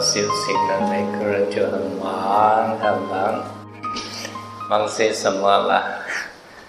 [0.00, 3.42] 修行的每个人就很忙，很忙，
[4.68, 6.04] 忙些什么了？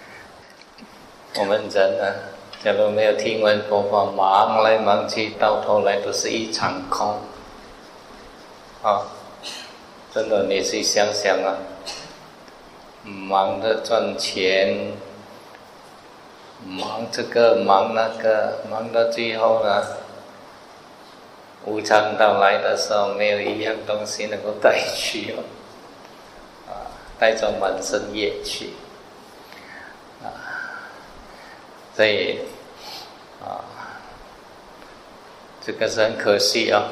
[1.38, 2.14] 我们人呢，
[2.66, 7.20] 假如没有听闻佛法，忙来忙去，到头来都是一场空。
[8.82, 9.06] 啊，
[10.12, 11.54] 真的，你去想想啊，
[13.04, 14.90] 忙着赚钱，
[16.66, 19.84] 忙这个忙那个，忙到最后呢？
[21.66, 25.38] 无常到来的时候，没有一样东西能够带去哦，
[26.66, 28.70] 啊，带着满身业去，
[30.24, 30.26] 啊，
[31.94, 32.40] 所以
[33.44, 33.64] 啊，
[35.64, 36.84] 这个是很可惜啊。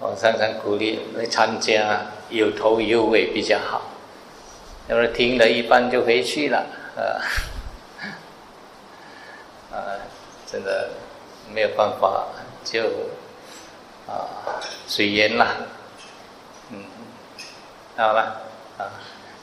[0.00, 3.82] 我常常鼓励来参加，有头有尾比较好，
[4.88, 6.66] 要是听了一半就回去了，
[6.96, 7.00] 啊，
[9.74, 9.76] 啊，
[10.46, 10.90] 真的
[11.52, 12.26] 没有办法。
[12.64, 12.82] 就
[14.06, 15.56] 啊随缘啦，
[16.70, 16.84] 嗯，
[17.96, 18.42] 好了
[18.76, 18.84] 啊，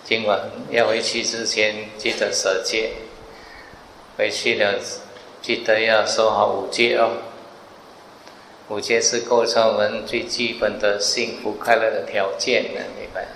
[0.04, 2.92] 今晚要回去之前记得舍戒，
[4.16, 4.80] 回去了
[5.46, 7.08] 记得要守好五戒哦。
[8.68, 13.28] 五戒是构成我们最基本的幸福快乐的条件的，明白？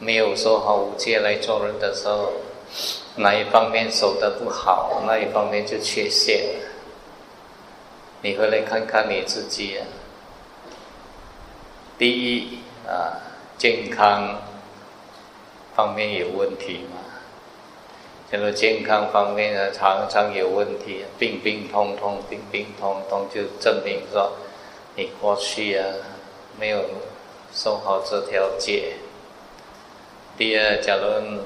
[0.00, 2.32] 没有守好五戒来做人的时候，
[3.14, 6.68] 哪一方面守得不好，那一方面就缺陷了。
[8.22, 9.86] 你回来看看你自己啊。
[11.96, 13.14] 第一啊，
[13.56, 14.42] 健康
[15.76, 17.11] 方面有问题吗？
[18.32, 24.32] 这个健康方面呢，常常有问题，病病痛痛，病病痛痛，就证明说
[24.96, 25.84] 你过去啊
[26.58, 26.82] 没有
[27.52, 28.94] 守好这条戒。
[30.38, 31.40] 第二，假如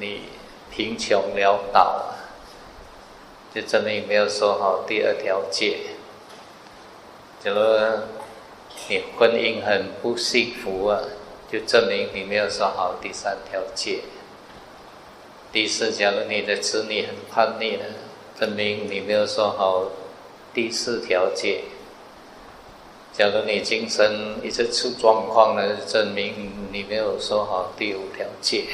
[0.00, 0.22] 你
[0.68, 2.06] 贫穷潦倒，
[3.54, 5.76] 就证明没有守好第二条戒。
[7.38, 7.60] 假如
[8.88, 10.98] 你婚姻很不幸福啊，
[11.48, 14.00] 就证明你没有守好第三条戒。
[15.52, 17.84] 第四，假如你的子女很叛逆了，
[18.40, 19.86] 证明你没有守好
[20.54, 21.64] 第四条戒。
[23.12, 28.64] 假如你精神一直出状况了，证明你没有守好第五条戒。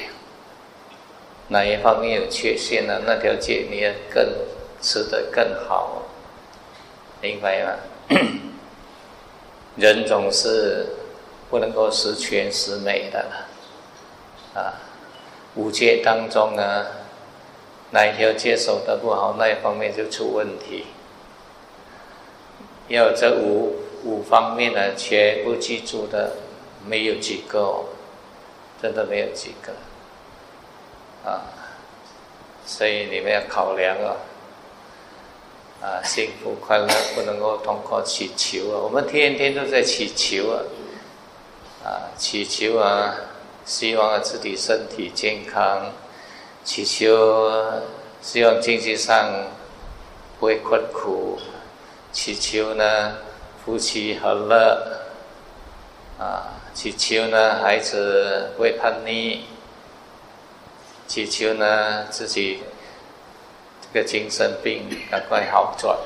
[1.49, 3.01] 哪一方面有缺陷呢？
[3.05, 4.25] 那条戒你要更
[4.81, 6.03] 吃得更好，
[7.21, 7.73] 明白吗？
[9.75, 10.87] 人总是
[11.51, 13.27] 不能够十全十美的，
[14.55, 14.79] 啊，
[15.59, 16.87] 五戒当中呢，
[17.91, 20.87] 哪一条戒守得不好，那一方面就出问题。
[22.87, 23.75] 要这五
[24.05, 26.37] 五方面呢，全部记住的，
[26.87, 27.85] 没有几个哦，
[28.81, 29.73] 真的没有几个，
[31.29, 31.43] 啊，
[32.65, 34.15] 所以你们要考量啊。
[35.81, 38.83] 啊，幸福快乐不能够通过祈求啊！
[38.83, 40.59] 我们天天都在祈求啊，
[41.85, 43.15] 啊，祈求啊，
[43.69, 45.93] 希望自己身体健康，
[46.65, 47.63] 祈求
[48.23, 49.45] 希望经济上
[50.41, 51.39] 不会困苦，
[52.11, 53.19] 祈求呢
[53.63, 55.03] 夫妻和乐，
[56.19, 59.45] 啊，祈求呢孩子不会叛逆，
[61.07, 62.63] 祈求呢自己。
[63.91, 65.97] 这个精神病赶快好转，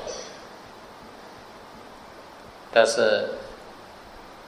[2.72, 3.30] 但是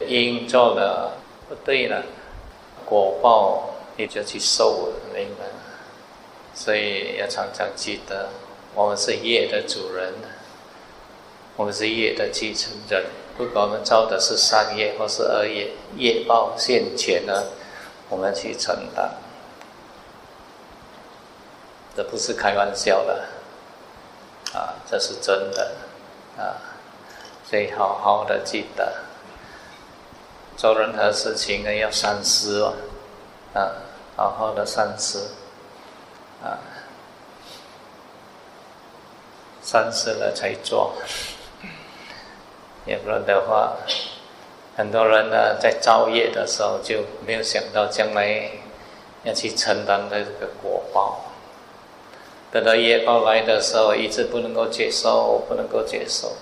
[0.06, 1.16] 因做了
[1.48, 2.04] 不对了，
[2.84, 5.44] 果报你就去受了，明白？
[6.54, 8.28] 所以要常常记得，
[8.74, 10.12] 我们是业的主人，
[11.56, 13.04] 我们是业的继承人。
[13.36, 17.44] 不管我们造的是善业或是恶业，业报现前呢，
[18.08, 19.10] 我们去承担。
[21.96, 23.24] 这不是开玩笑的，
[24.52, 25.72] 啊，这是真的，
[26.36, 26.58] 啊，
[27.48, 29.03] 所以好好的记得，
[30.56, 32.74] 做任何事情呢要三思哦，
[33.54, 33.72] 啊，
[34.16, 35.30] 好好的三思，
[36.42, 36.58] 啊，
[39.60, 40.94] 三思了才做，
[42.86, 43.76] 要不然的话，
[44.76, 48.50] 很多人呢在造业的时候就没有想到将来
[49.24, 51.20] 要去承担的这个果报。
[52.52, 56.32] 等到业报来的时候，一直不能够接受，不能够接受。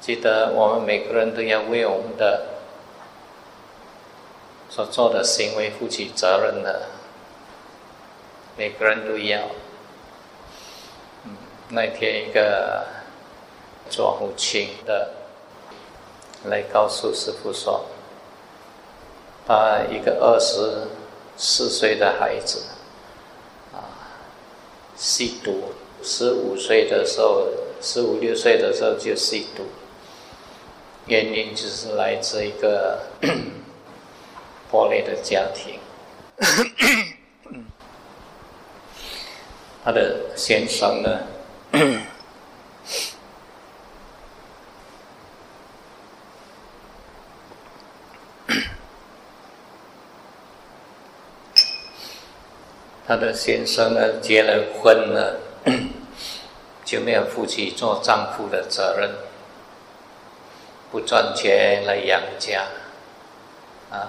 [0.00, 2.46] 记得我们每个人都要为我们的
[4.70, 6.88] 所做的行为负起责任的，
[8.56, 9.40] 每个人都要。
[11.24, 11.36] 嗯，
[11.68, 12.86] 那天一个
[13.90, 15.10] 做母亲的
[16.44, 17.84] 来告诉师傅说，
[19.46, 20.88] 他一个二十
[21.36, 22.62] 四岁的孩子
[23.74, 23.84] 啊，
[24.96, 27.48] 吸毒，十五岁的时候，
[27.82, 29.64] 十五六岁的时候就吸毒，
[31.06, 33.00] 原因就是来自一个
[34.70, 35.78] 破裂的家庭。
[39.82, 41.20] 他的先生呢，
[53.06, 55.40] 他的先生呢结了婚了，
[56.84, 59.10] 就没有负起做丈夫的责任，
[60.90, 62.66] 不赚钱来养家，
[63.90, 64.08] 啊，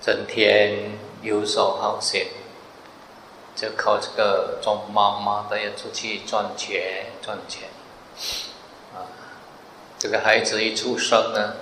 [0.00, 2.26] 整天游手好闲。
[3.56, 7.68] 就靠这个做妈妈的要出去赚钱赚钱，
[8.92, 9.06] 啊，
[9.96, 11.54] 这个孩子一出生呢，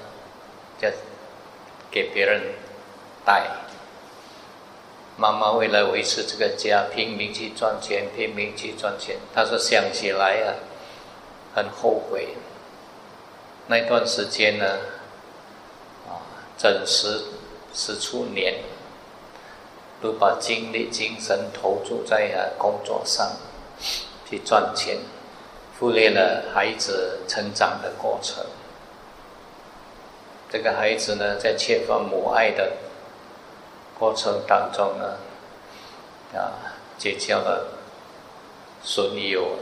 [0.80, 0.88] 就
[1.90, 2.54] 给别人
[3.26, 3.46] 带。
[5.18, 9.18] 妈妈为了维持这个家，拼命去赚钱，拼命去赚钱。
[9.34, 10.56] 他说想起来啊，
[11.54, 12.28] 很后悔。
[13.66, 14.66] 那段时间呢，
[16.08, 16.20] 啊，
[16.58, 17.22] 整十
[17.74, 18.56] 十出年。
[20.02, 23.36] 都把精力、精神投注在啊工作上，
[24.28, 24.98] 去赚钱，
[25.78, 28.44] 忽略了孩子成长的过程。
[30.50, 32.72] 这个孩子呢，在缺乏母爱的
[33.96, 35.18] 过程当中呢，
[36.36, 36.50] 啊，
[36.98, 37.68] 结交了
[38.82, 39.56] 损友，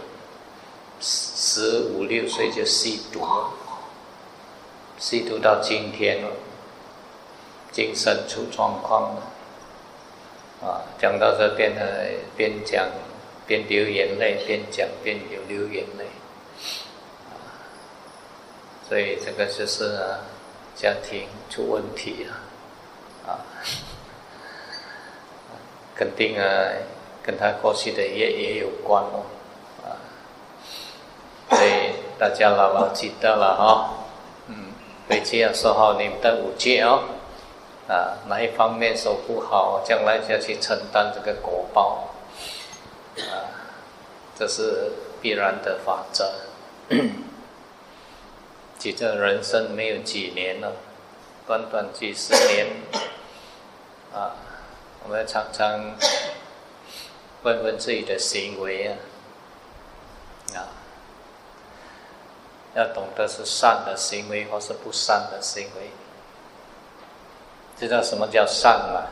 [1.02, 3.20] 十五六岁就吸毒，
[5.00, 6.30] 吸毒到今天了，
[7.72, 9.22] 精神出状况了。
[10.62, 11.80] 啊，讲到这边呢，
[12.36, 12.86] 边讲
[13.46, 16.04] 边流眼泪，边讲边流流眼泪，
[17.24, 17.32] 啊，
[18.86, 20.20] 所以这个就是啊，
[20.76, 22.44] 家庭出问题啊，
[23.26, 23.40] 啊，
[25.96, 26.44] 肯定啊，
[27.22, 29.24] 跟他过去的也也有关哦，
[29.82, 29.96] 啊，
[31.48, 33.99] 所以大家牢牢记得了哈，嗯，
[35.10, 37.02] 回去要说好你们的五戒哦。
[37.88, 42.14] 啊，哪一方面守不好，将来就要去承担这个果报，
[43.16, 43.50] 啊，
[44.38, 46.32] 这是必然的法则。
[48.78, 50.72] 其实人生没有几年了，
[51.48, 52.68] 短短几十年，
[54.14, 54.36] 啊，
[55.02, 55.96] 我们常常
[57.42, 58.94] 问问自己的行为啊，
[60.54, 60.70] 啊，
[62.74, 65.90] 要懂得是善的行为或是不善的行为。
[67.78, 69.06] 知道什么叫善吗？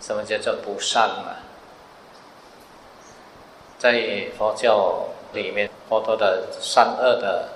[0.00, 1.36] 什么叫做不善吗？
[3.78, 7.48] 在佛教里面，佛陀的善恶的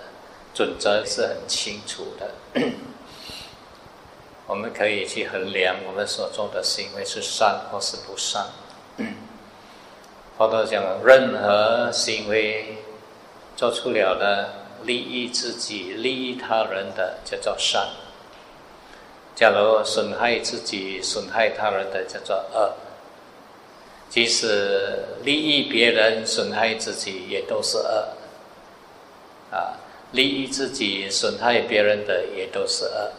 [0.54, 2.30] 准则是很清楚的。
[4.46, 8.46] 我们可以去衡量我们所做的行为是善或是不善。
[10.38, 12.78] 佛陀讲，任何行为
[13.56, 14.50] 做出了的
[14.84, 17.88] 利益自己、利益他人的，叫做善。
[19.34, 22.74] 假如损害自己、损害他人的叫做恶，
[24.08, 28.08] 即使利益别人、损害自己也都是恶。
[29.50, 29.78] 啊，
[30.12, 33.12] 利益自己、损害别人的也都是恶。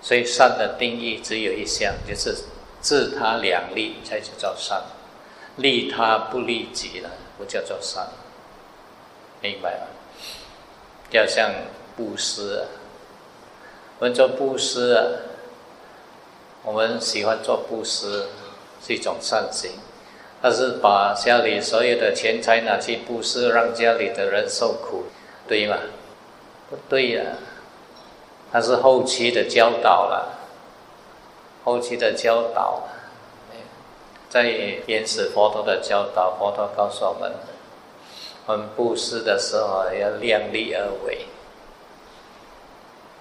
[0.00, 2.34] 所以善的定义只有一项，就是
[2.80, 4.82] 自他两利才叫做善，
[5.56, 8.08] 利他不利己了不叫做善。
[9.42, 9.86] 明白吗？
[11.10, 11.50] 要像
[11.96, 12.60] 布施。
[12.60, 12.64] 啊
[13.98, 15.02] 我们做布施，啊
[16.64, 18.26] 我们喜欢做布施
[18.84, 19.70] 是一种善行，
[20.40, 25.04] 但是把家里所有的钱财拿去布施，让家里的人受苦，
[25.46, 25.76] 对吗？
[26.68, 27.22] 不对呀，
[28.50, 30.38] 他是后期的教导了，
[31.62, 32.82] 后期的教导，
[34.28, 34.42] 在
[34.86, 37.32] 原始佛陀的教导，佛陀告诉我们，
[38.46, 41.26] 我们布施的时候要量力而为。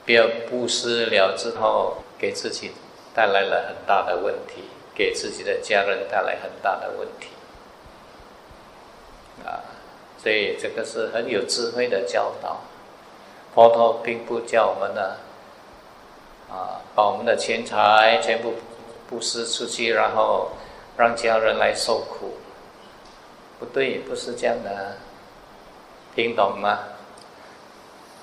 [0.04, 2.72] 不要布施了之后，给自己
[3.14, 4.64] 带来了很大的问题，
[4.96, 7.28] 给自己的家人带来很大的问题，
[9.46, 9.62] 啊，
[10.18, 12.62] 所以这个是很有智慧的教导。
[13.54, 15.18] 佛陀并不叫我们呢，
[16.50, 18.56] 啊，把我们的钱财全部
[19.08, 20.52] 布施出去，然后
[20.98, 22.38] 让家人来受苦，
[23.60, 24.98] 不对，不是这样的，
[26.16, 26.80] 听懂吗？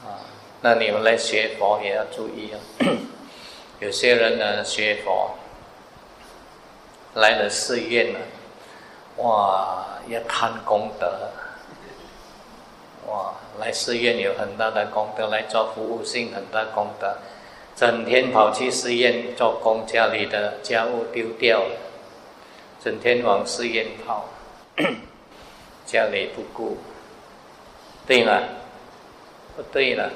[0.05, 0.21] 啊。
[0.61, 2.59] 那你们来学佛也要注意啊！
[3.81, 5.37] 有些人呢学佛
[7.15, 8.19] 来了寺院呢，
[9.19, 11.31] 哇，要贪功德，
[13.07, 17.19] 哇，来寺院有很大的功德，来做服务性很大功德。
[17.77, 21.77] 整天跑去寺院做工，家里的家务丢掉了，
[22.83, 24.25] 整天往寺院跑，
[25.87, 26.79] 家里不顾，
[28.09, 28.41] 对吗？
[29.55, 30.11] 不对了，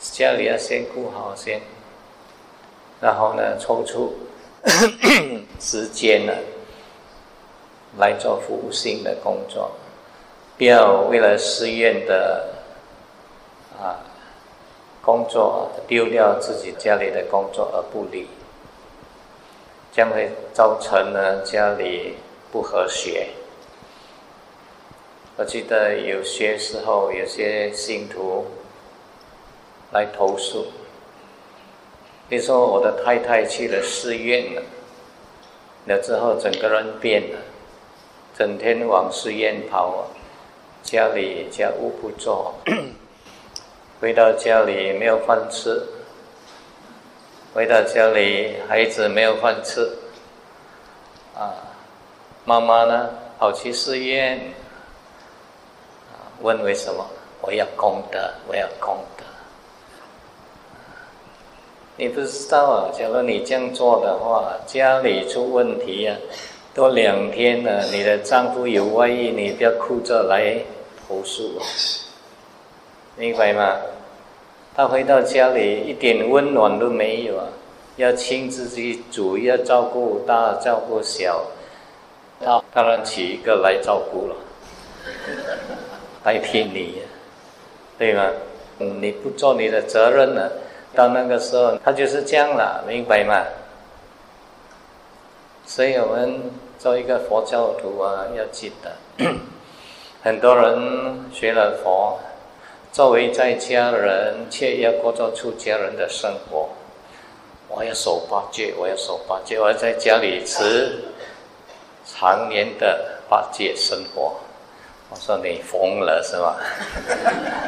[0.00, 1.60] 家里要先顾好先，
[3.00, 4.14] 然后呢，抽出
[5.60, 6.32] 时间呢
[7.98, 9.72] 来做服务性的工作，
[10.56, 12.48] 不要为了寺院的
[13.78, 14.00] 啊。
[15.02, 18.26] 工作丢掉自己家里的工作而不理，
[19.92, 22.16] 将会造成呢家里
[22.50, 23.28] 不和谐。
[25.36, 28.46] 我记得有些时候有些信徒
[29.90, 30.66] 来投诉，
[32.28, 34.62] 你说我的太太去了寺院了，
[35.86, 37.38] 了之后整个人变了，
[38.38, 40.08] 整天往寺院跑，
[40.84, 42.54] 家里家务不做。
[44.00, 45.82] 回到家里没有饭吃，
[47.52, 49.98] 回到家里孩子没有饭吃，
[51.34, 51.58] 啊，
[52.44, 54.52] 妈妈呢跑去寺院，
[56.44, 57.04] 问为什么？
[57.40, 59.24] 我要功德，我要功德。
[61.96, 62.92] 你不知道啊？
[62.92, 66.14] 假如你这样做的话，家里出问题呀，
[66.74, 70.58] 都两天了，你的丈夫有外遇，你不要哭着来
[71.08, 71.58] 投诉，
[73.16, 73.76] 明白吗？
[74.76, 77.46] 他回到家里一点温暖都没有啊！
[77.96, 81.42] 要亲自去煮，要照顾大，照顾小，
[82.40, 84.36] 他当然起一个来照顾了，
[86.24, 87.02] 代替你，
[87.98, 88.26] 对吗？
[88.78, 90.50] 你不做你的责任了，
[90.94, 93.44] 到那个时候他就是这样了，明白吗？
[95.66, 99.24] 所以我们做一个佛教徒啊，要记得，
[100.24, 102.18] 很多人学了佛。
[102.90, 106.68] 作为在家人，却要过着出家人的生活。
[107.68, 111.02] 我要守八戒，我要守八戒，我要在家里持
[112.06, 114.36] 常年的八戒生活。
[115.14, 116.56] 我说你疯了是吧？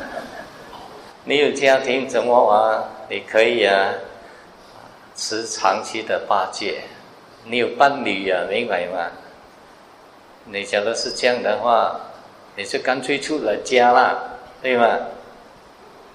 [1.22, 2.82] 你有家庭怎么啊？
[3.08, 3.94] 你可以啊，
[5.14, 6.80] 持长期的八戒。
[7.44, 9.06] 你有伴侣啊，明白吗？
[10.46, 12.00] 你假如是这样的话，
[12.56, 14.98] 你就干脆出了家了，对吗？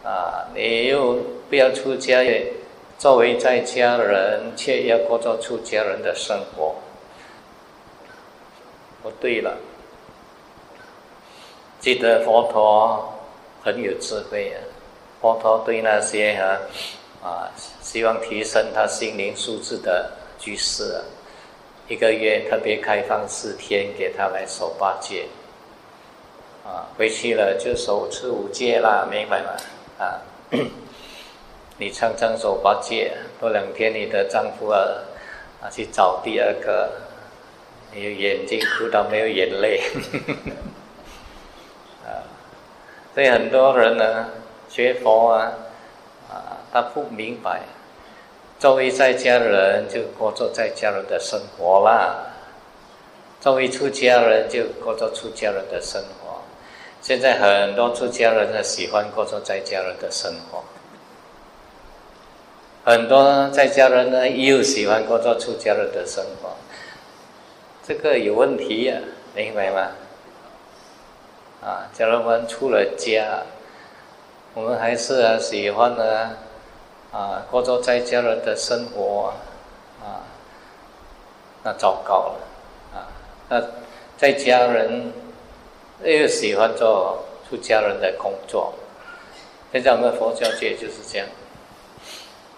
[0.04, 1.18] 啊，你又
[1.50, 2.22] 不要出家，
[2.98, 6.76] 作为在家人，却要过着出家人的生活。
[9.02, 9.56] 不对了，
[11.82, 13.12] 记得佛陀
[13.64, 14.58] 很有智慧啊！
[15.20, 16.58] 佛陀对那些啊
[17.24, 17.50] 啊
[17.82, 21.02] 希望提升他心灵素质的居士，啊
[21.88, 25.26] 一个月特别开放四天给他来守八戒。
[26.64, 29.50] 啊，回去了就守持五戒啦，明白吗？
[29.98, 30.22] 啊，
[31.80, 34.80] 你常常守八戒，多两天你的丈夫啊
[35.60, 36.92] 啊去找第二个，
[37.92, 39.82] 你眼睛哭到没有眼泪，
[40.46, 40.54] 啊，
[43.14, 44.28] 所以很多人呢
[44.70, 45.52] 学佛啊
[46.30, 47.62] 啊，他不明白，
[48.58, 52.16] 作为在家人就过着在家人的生活啦，
[53.42, 56.40] 作为出家人就过着出家人的生活。
[57.02, 60.64] 现在很多出家人呢，喜欢过着在家人的生活；
[62.86, 66.52] 很多在家人呢，又喜欢过着出家人的生活。
[67.84, 68.96] 这个有问题呀，
[69.36, 69.90] 明白吗？
[71.62, 73.44] 啊，假如我们出了家，
[74.54, 76.38] 我们还是喜欢呢
[77.12, 79.34] 啊过着在家人的生活
[80.02, 80.26] 啊，
[81.64, 82.40] 那糟糕了
[82.94, 83.08] 啊！
[83.50, 83.62] 那
[84.18, 85.14] 在家人。
[86.04, 88.74] 又喜欢做出家人的工作，
[89.72, 91.28] 现在我们佛教界就是这样，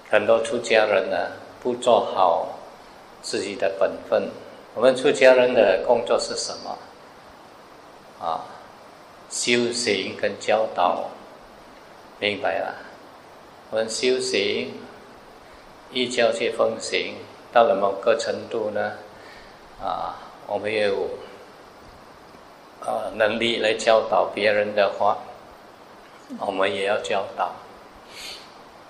[0.10, 1.28] 很多出家人呢
[1.62, 2.48] 不做好
[3.22, 4.30] 自己的本分。
[4.74, 6.78] 我们出家人的工作是什么？
[8.26, 8.46] 啊，
[9.34, 11.10] 修行跟教导，
[12.20, 12.76] 明白了？
[13.72, 14.72] 我们修行
[15.92, 17.16] 依教去奉行，
[17.52, 18.92] 到了某个程度呢，
[19.82, 20.14] 啊，
[20.46, 21.10] 我们有。
[22.86, 25.18] 啊，能力来教导别人的话，
[26.38, 27.46] 我们也要教导。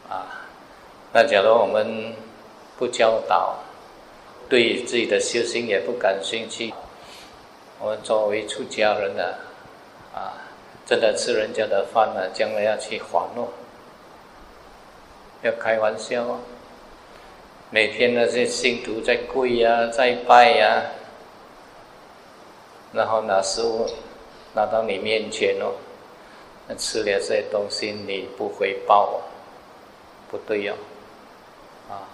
[0.10, 0.42] 啊，
[1.14, 2.14] 那假如我们
[2.76, 3.60] 不教导，
[4.50, 6.74] 对自己的修行也不感兴趣，
[7.80, 9.24] 我们作为出家人呢，
[10.13, 10.34] 啊
[10.86, 13.48] 真的吃人家的饭呢，将来要去还哦。
[15.41, 16.39] 要开玩笑啊！
[17.70, 20.84] 每天那些信徒在跪呀，在拜呀。
[22.93, 23.89] 然后拿食物
[24.53, 25.74] 拿到你面前哦，
[26.67, 29.20] 那吃了这些东西你不回报，
[30.29, 30.75] 不对哦，
[31.89, 32.05] 啊，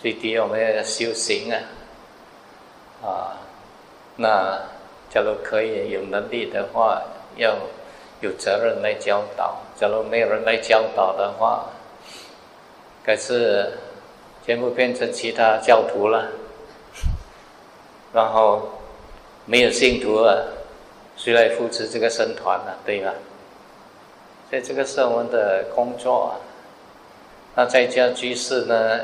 [0.00, 1.58] 最低我们要修行啊，
[3.02, 3.36] 啊，
[4.16, 4.62] 那
[5.12, 7.02] 假如可以有能力的话，
[7.36, 7.54] 要
[8.20, 11.66] 有责任来教导；假如没有人来教导的话，
[13.04, 13.72] 可是
[14.46, 16.28] 全部变成其他教徒了，
[18.14, 18.70] 然后
[19.44, 20.48] 没有信徒了。
[21.14, 22.72] 谁来扶持这个僧团呢？
[22.86, 23.12] 对吧？
[24.48, 26.40] 所以这个是我们的工作啊。
[27.54, 29.00] 那在家居士呢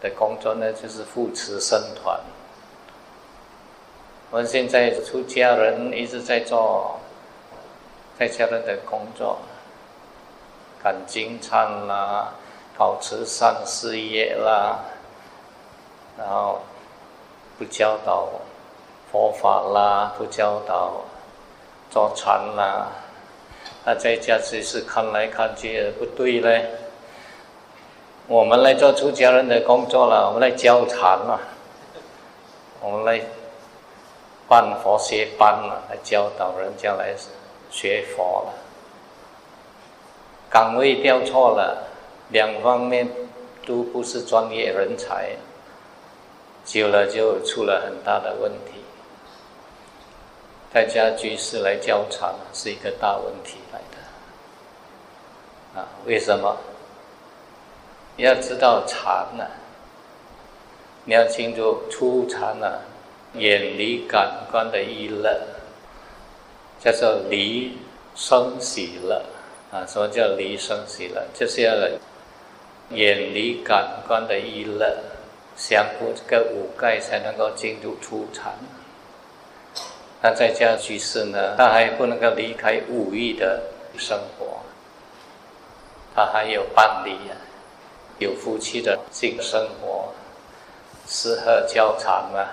[0.00, 2.16] 的工作呢，就是扶持僧团。
[4.30, 6.98] 我们现在出家人一直在做
[8.18, 9.38] 在家人的工作，
[10.82, 12.32] 赶经忏啦，
[12.76, 14.78] 搞慈善事业啦，
[16.18, 16.60] 然后
[17.58, 18.28] 不教导
[19.10, 20.92] 佛法啦，不教导。
[21.90, 22.88] 坐禅啦，
[23.86, 26.66] 那在家只是看来看去不对嘞。
[28.26, 31.40] 我们来做出家人的工作了，我们来教禅了，
[32.82, 33.24] 我们来
[34.48, 37.14] 办佛学班了，来教导人家来
[37.70, 38.54] 学佛了。
[40.48, 41.86] 岗位调错了，
[42.30, 43.06] 两方面
[43.66, 45.36] 都不是专业人才，
[46.64, 48.82] 久了就出了很大的问题。
[50.72, 53.80] 在家居士来教禅是一个大问题来
[55.74, 56.56] 的，啊，为什么？
[58.16, 59.44] 你要知道禅呢，
[61.04, 62.80] 你要清楚初禅呢，
[63.38, 65.40] 远离感官的娱乐，
[66.80, 67.78] 叫做离
[68.14, 69.22] 生喜乐
[69.70, 69.86] 啊。
[69.86, 71.24] 什么叫离生喜乐？
[71.32, 71.72] 就是要
[72.90, 74.98] 远离感官的娱乐，
[75.56, 78.52] 降服这个五盖，才能够进入初禅。
[80.20, 83.62] 那在家居士呢，他还不能够离开五欲的
[83.96, 84.58] 生活，
[86.14, 87.36] 他还有伴侣啊，
[88.18, 90.12] 有夫妻的性生活，
[91.06, 92.50] 适合交缠啊？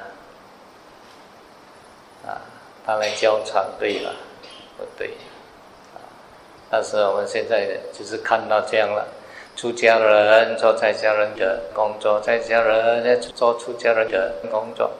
[2.25, 2.41] 啊，
[2.85, 4.13] 他来交场对了，
[4.77, 5.07] 不对？
[5.93, 5.99] 啊，
[6.69, 9.07] 但是我们现在就是看到这样了，
[9.55, 14.91] 出家人做在家人的工作，在家人在做出家人的工作。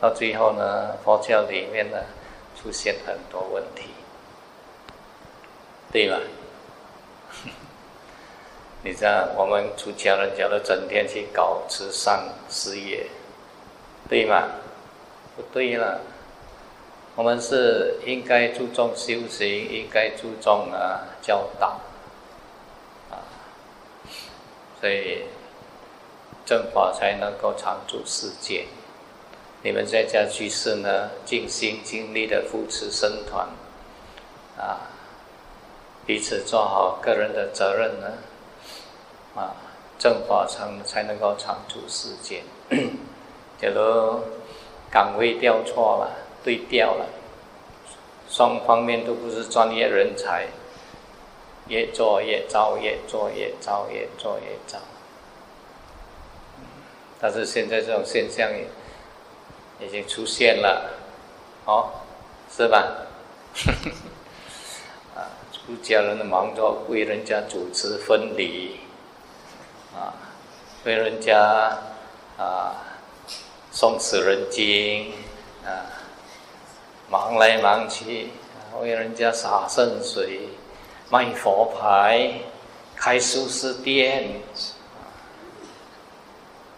[0.00, 1.98] 到最后呢，佛教里面呢
[2.54, 3.90] 出现很多问题，
[5.92, 6.18] 对吧？
[8.84, 13.06] 你知道我们出家人假如整天去搞慈善事业，
[14.08, 14.44] 对吗？
[15.36, 16.00] 不对了，
[17.18, 21.80] 我们是应该注重修行，应该注重啊教导，
[23.10, 23.18] 啊，
[24.80, 25.24] 所以
[26.46, 28.66] 正法才能够常住世界。
[29.64, 33.48] 你们在家居士呢，尽心尽力的扶持僧团，
[34.56, 34.86] 啊，
[36.06, 38.12] 彼此做好个人的责任呢，
[39.34, 39.56] 啊，
[39.98, 42.44] 正法才才能够长住世间。
[43.60, 44.20] 假如
[44.88, 47.06] 岗位调错了，对调了，
[48.28, 50.46] 双方面都不是专业人才，
[51.68, 54.78] 越做越糟，越做越糟，越做越糟。
[57.20, 58.66] 但是现在这种现象也。
[59.80, 60.90] 已经出现了，
[61.64, 61.88] 哦，
[62.50, 63.06] 是吧？
[65.14, 68.80] 啊，出家人的忙着为人家主持婚礼，
[69.94, 70.18] 啊，
[70.82, 71.78] 为人家
[72.36, 72.74] 啊
[73.70, 75.12] 送死人经，
[75.64, 75.86] 啊，
[77.10, 78.28] 忙来忙去，
[78.80, 80.48] 为人家洒圣水，
[81.10, 82.40] 卖佛牌，
[82.96, 84.40] 开素食店，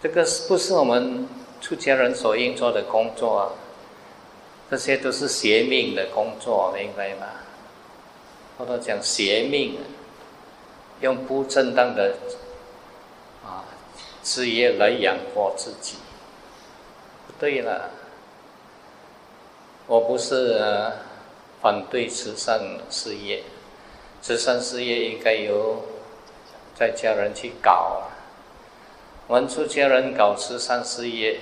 [0.01, 1.27] 这个是不是我们？
[1.61, 3.51] 出家人所应做的工作啊，
[4.67, 7.27] 这些都是邪命的工作，明白吗？
[8.57, 9.77] 或者讲邪命，
[11.01, 12.15] 用不正当的
[13.45, 13.61] 啊
[14.23, 15.97] 职业来养活自己，
[17.27, 17.91] 不对了。
[19.91, 20.57] 我不是
[21.61, 23.43] 反对慈善事业，
[24.21, 25.83] 慈善事业应该由
[26.73, 28.03] 在家人去搞。
[29.27, 31.37] 我们出家人搞慈善事业，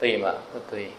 [0.00, 0.34] 对吗？
[0.52, 0.90] 不对。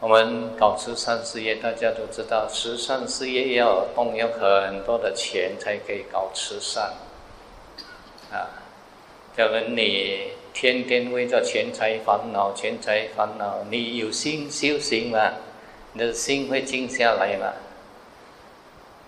[0.00, 6.94] 我们搞慈善事业，大家都知道，慈善事业要动用很多的钱才可以搞慈善。
[8.30, 8.48] 啊，
[9.36, 15.32] 假如你天天为着钱财烦恼，钱财烦恼，你有心修行吗？
[15.94, 17.52] 你的心会静下来吗？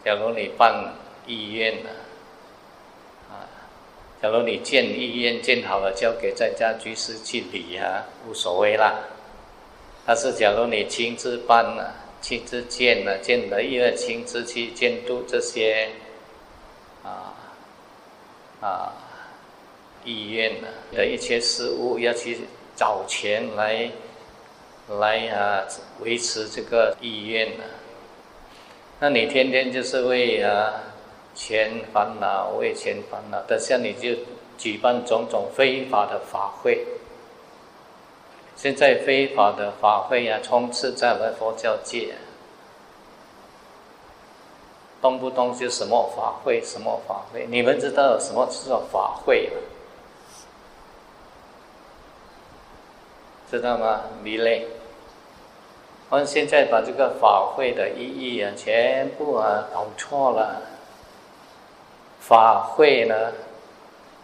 [0.04, 0.92] 假如你办
[1.26, 1.74] 医院
[3.30, 3.44] 啊？
[4.20, 8.94] 假如你建医院建好了，交给在家居士去理啊，无所谓啦。
[10.06, 15.88] 但是假如你亲自办呢，亲自建了，建了又要亲自去监督这些
[17.02, 17.32] 啊
[18.60, 18.92] 啊
[20.04, 20.52] 医院
[20.92, 22.40] 的一切事务，要去
[22.76, 23.90] 找钱来
[24.98, 25.64] 来啊
[26.00, 27.64] 维持这个医院呢。
[29.00, 30.72] 那你天天就是为啊
[31.34, 34.10] 钱烦恼，为钱烦恼，等下你就
[34.56, 36.86] 举办种种非法的法会。
[38.56, 42.14] 现在非法的法会啊，充斥在我们佛教界，
[45.02, 47.46] 动不动就什么法会，什么法会。
[47.50, 49.56] 你们知道什么叫法会吗？
[53.56, 54.02] 知道吗？
[54.22, 54.66] 离类。
[56.10, 60.62] 我们现在把这个法会的意义啊，全部啊搞错了。
[62.20, 63.32] 法会呢，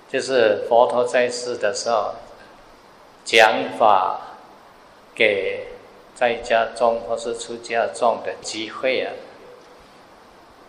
[0.08, 2.14] 就是佛陀在世的时候
[3.24, 4.20] 讲法
[5.14, 5.66] 给
[6.14, 9.12] 在家众或是出家众的机会啊，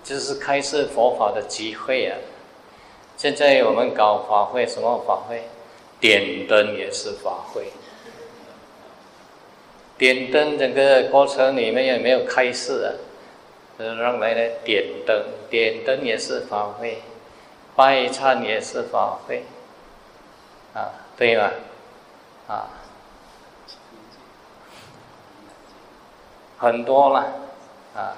[0.04, 2.18] 就是开示佛法的机会啊。
[3.18, 5.44] 现在我们搞法会，什么法会？
[6.00, 7.72] 点灯也是法会。
[10.02, 12.90] 点灯整个过程里面也没有开示啊，
[13.78, 17.04] 让来来点灯，点灯也是法会，
[17.76, 19.44] 拜忏也是法会，
[20.74, 21.52] 啊，对吗？
[22.48, 22.68] 啊，
[26.58, 27.20] 很多了，
[27.96, 28.18] 啊，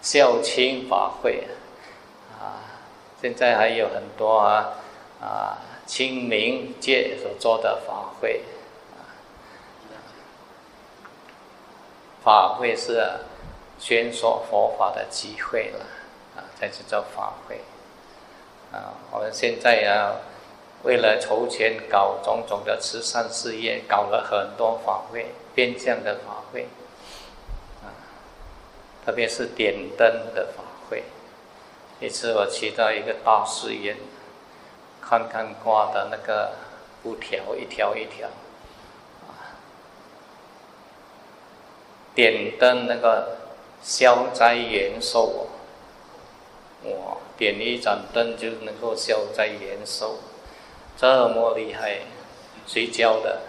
[0.00, 1.42] 孝亲法会，
[2.38, 2.62] 啊，
[3.20, 4.74] 现在还有很多啊，
[5.20, 8.42] 啊，清明节所做的法会。
[12.22, 13.02] 法会是
[13.78, 15.86] 宣说佛法的机会了，
[16.36, 17.60] 啊，才是叫法会。
[18.72, 20.20] 啊，我们现在啊，
[20.82, 26.68] 为了筹钱搞种种的慈善事业，搞了很多法会，变相的法会，
[27.82, 27.88] 啊，
[29.04, 31.04] 特别是点灯的法会。
[32.00, 33.96] 一次我去到一个大寺院，
[35.00, 36.52] 看看挂的那个
[37.02, 38.28] 布条，一条一条。
[42.14, 43.38] 点灯那个
[43.82, 45.46] 消灾延寿，
[46.84, 47.16] 哇！
[47.36, 50.16] 点一盏灯就能够消灾延寿，
[50.96, 52.00] 这么厉害，
[52.66, 53.40] 谁教的？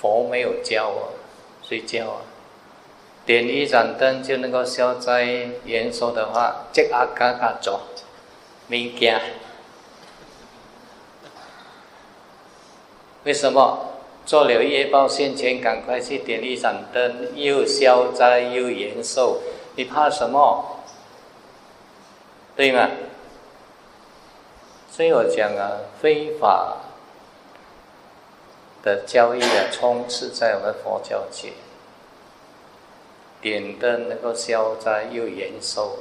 [0.00, 1.14] 佛没有教啊，
[1.62, 2.22] 谁教啊？
[3.26, 5.24] 点一盏灯就能够消灾
[5.64, 7.82] 延寿的话，即刻嘎嘎做，
[8.66, 9.16] 没惊。
[13.24, 13.89] 为什么？
[14.26, 19.38] 做了业报现前，赶快去点一盏灯，又消灾又延寿，
[19.74, 20.64] 你怕什么？
[22.56, 22.90] 对吗？
[24.90, 26.76] 所以我讲啊，非法
[28.82, 31.52] 的交易啊，充斥在我们佛教界。
[33.40, 35.96] 点灯能够消灾又延寿，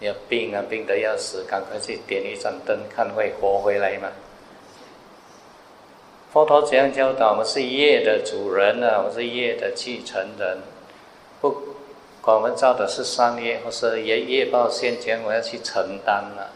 [0.00, 4.08] 你要病啊，病得要死，赶快去点一盏灯，看会活回来吗？
[6.34, 7.30] 佛陀怎样教导？
[7.30, 10.58] 我们是业的主人呢，我们是业的继承人。
[11.40, 11.48] 不
[12.20, 16.50] 管我们造的是善业，或是业业报现前，我要去承担了。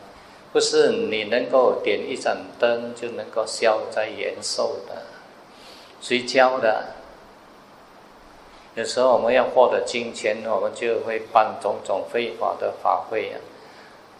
[0.52, 4.96] 不是你能够点一盏灯就能够消灾延寿的。
[6.00, 6.86] 谁教的？
[8.74, 13.38] 有时候我们要获得金钱，我们就会办种种非法的法会啊，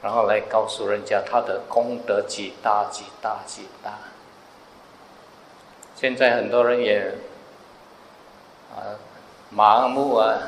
[0.05, 3.99] 然后来告诉人家他的功德几大几大几大。
[6.01, 7.13] 现在很多人也
[8.73, 8.95] 啊
[9.53, 10.39] 盲目啊，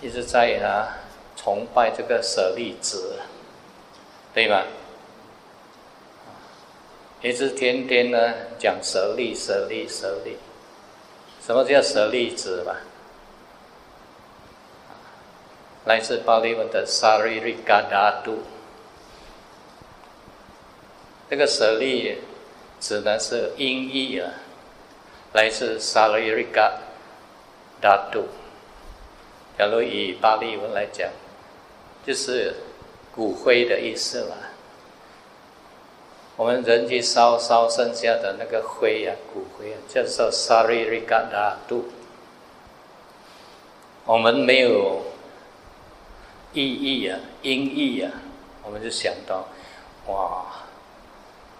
[0.00, 0.94] 一直在啊
[1.34, 3.18] 崇拜这个舍利子，
[4.32, 4.64] 对吧？
[7.20, 10.36] 一直天天呢讲舍利舍利舍利，
[11.44, 12.76] 什么叫舍利子吧？
[15.84, 18.44] 来自巴利文的萨利利嘎达杜，
[21.28, 22.18] 这个舍利
[22.78, 24.30] 指的是音译啊。
[25.32, 26.80] 来自萨利瑞嘎
[27.80, 28.24] 达杜，
[29.56, 31.08] 假如以巴利文来讲，
[32.04, 32.54] 就是
[33.14, 34.34] 骨灰的意思嘛。
[36.36, 41.88] 我们人去烧烧剩下的那个灰呀，骨灰啊，叫做萨利瑞嘎达杜。
[44.04, 45.02] 我们没有
[46.52, 48.10] 意义啊，音译啊，
[48.64, 49.46] 我们就想到，
[50.06, 50.44] 哇，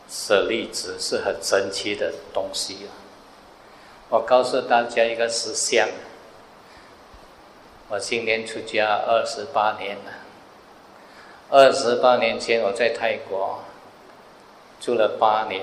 [0.09, 2.91] 舍利子是很神奇的东西啊。
[4.11, 5.89] 我告诉大家一个实相：
[7.89, 10.11] 我今年出家二十八年了。
[11.49, 13.61] 二十八年前我在泰国
[14.81, 15.63] 住了八年。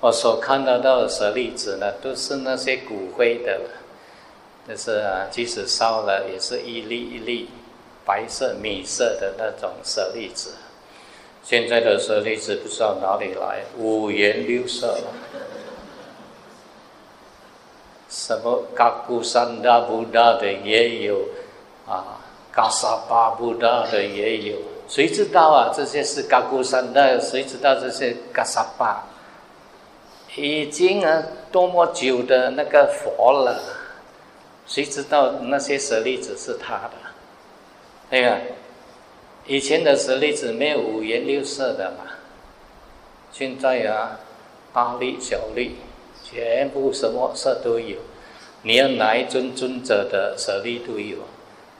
[0.00, 3.60] 我所看得到的舍利子呢，都是那些骨灰的，
[4.68, 7.48] 就是，即使烧了，也是一粒一粒
[8.04, 10.54] 白色米色的那种舍利子。
[11.44, 14.98] 现在的舍利子不知道哪里来，五颜六色。
[18.08, 21.18] 什么嘎古山大布达的也有，
[21.86, 22.18] 啊，
[22.52, 24.56] 嘎萨巴布达的也有。
[24.88, 25.72] 谁知道啊？
[25.74, 29.04] 这些是嘎古三大，谁知道这些嘎萨巴？
[30.36, 33.58] 已经啊，多么久的那个佛了，
[34.66, 36.92] 谁知道那些舍利子是他的？
[38.08, 38.38] 对呀，
[39.46, 42.04] 以前的舍利子没有五颜六色的嘛，
[43.32, 44.20] 现在啊，
[44.72, 45.76] 大粒小粒，
[46.28, 47.98] 全部什么色都有。
[48.62, 51.18] 你要哪一尊尊者的舍利都有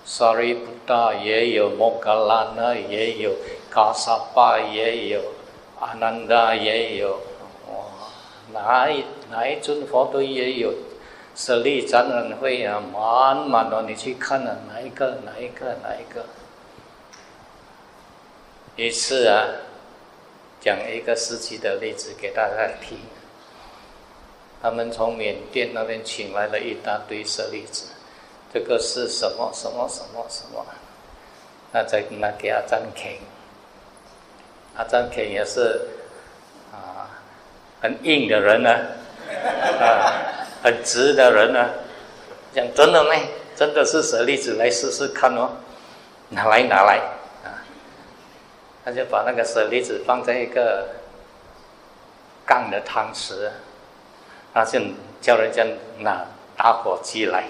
[0.05, 3.33] ，Sorry 不大也有，摩格拉那也有，
[3.71, 5.21] 卡萨巴也有，
[5.81, 7.21] 阿难达也有。
[7.69, 8.13] 哇
[8.53, 10.73] 哪一哪一尊佛都也有
[11.35, 16.25] 舍利展览会啊，满满的，你去看啊，哪一个哪一个哪一个？
[18.77, 19.45] 一次啊，
[20.61, 22.99] 讲一个实际的例子给大家听。
[24.63, 27.87] 他们从缅甸那边请来了一大堆舍利子，
[28.53, 30.65] 这个是什么什么什么什么？
[31.73, 33.13] 那再拿给阿张肯，
[34.77, 35.81] 阿张肯也是
[36.73, 37.11] 啊。
[37.83, 38.71] 很硬的人呢，
[39.79, 40.15] 啊，
[40.63, 41.69] 很直的人呢，
[42.55, 43.11] 讲真的呢，
[43.55, 45.51] 真的是舍利子来试试看哦，
[46.31, 46.99] 拿来拿来
[47.45, 47.61] 啊，
[48.83, 50.89] 他就把那个舍利子放在一个
[52.47, 53.51] 钢的汤匙，
[54.57, 54.81] 他就
[55.21, 55.63] 叫人家
[55.99, 56.25] 拿
[56.57, 57.45] 打火机来，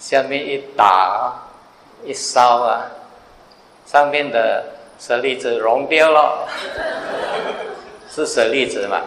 [0.00, 1.40] 下面一打
[2.04, 2.90] 一烧啊，
[3.86, 4.64] 上面的
[4.98, 6.48] 舍利子融掉了。
[8.10, 9.02] 是舍利子嘛？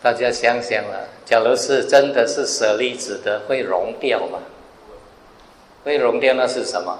[0.00, 4.38] 大家想想啊，假如是真的是舍利子的，会融掉吗？
[5.84, 6.96] 会融掉那是什么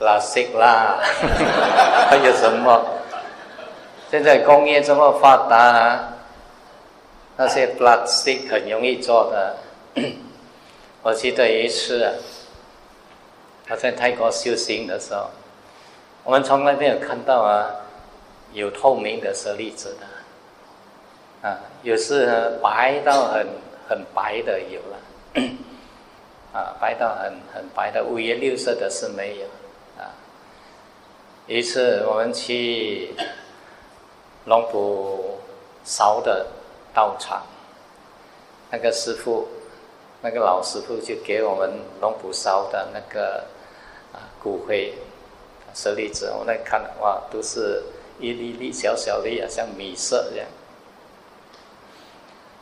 [0.00, 0.98] ？plastic 啦，
[2.08, 2.82] 还有什么？
[4.10, 6.14] 现在工业这么发达，啊
[7.36, 9.56] 那些 plastic 很容易做的。
[11.00, 12.12] 我记得有一次啊，
[13.64, 15.30] 他在泰国修行的时候。
[16.24, 17.70] 我们从来没有看到啊，
[18.52, 23.46] 有透明的舍利子的，啊，有是白到很
[23.88, 24.98] 很白的有了，
[26.52, 29.46] 啊，白到很很白的五颜六色的是没有，
[30.02, 30.10] 啊，
[31.46, 33.14] 一次我们去
[34.44, 35.38] 龙普
[35.84, 36.46] 烧的
[36.94, 37.42] 道场，
[38.70, 39.46] 那个师傅，
[40.22, 43.44] 那个老师傅就给我们龙普烧的那个
[44.12, 44.94] 啊骨灰。
[45.72, 47.80] 舍利子，我来看，哇，都是
[48.18, 50.46] 一粒粒小小的，像米色这样。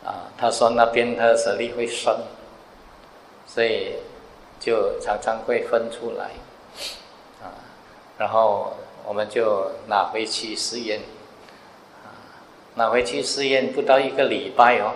[0.05, 2.15] 啊，他说那边的舍利会生，
[3.47, 3.95] 所以
[4.59, 6.25] 就常常会分出来。
[7.41, 7.49] 啊，
[8.19, 8.73] 然后
[9.07, 11.01] 我们就拿回去试验。
[12.79, 14.93] 拿回去试验不到一个礼拜哦，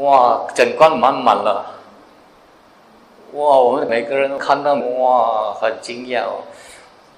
[0.00, 1.66] 哇，整罐满满了。
[3.34, 6.40] 哇，我们每个人都看到，哇，很惊讶哦。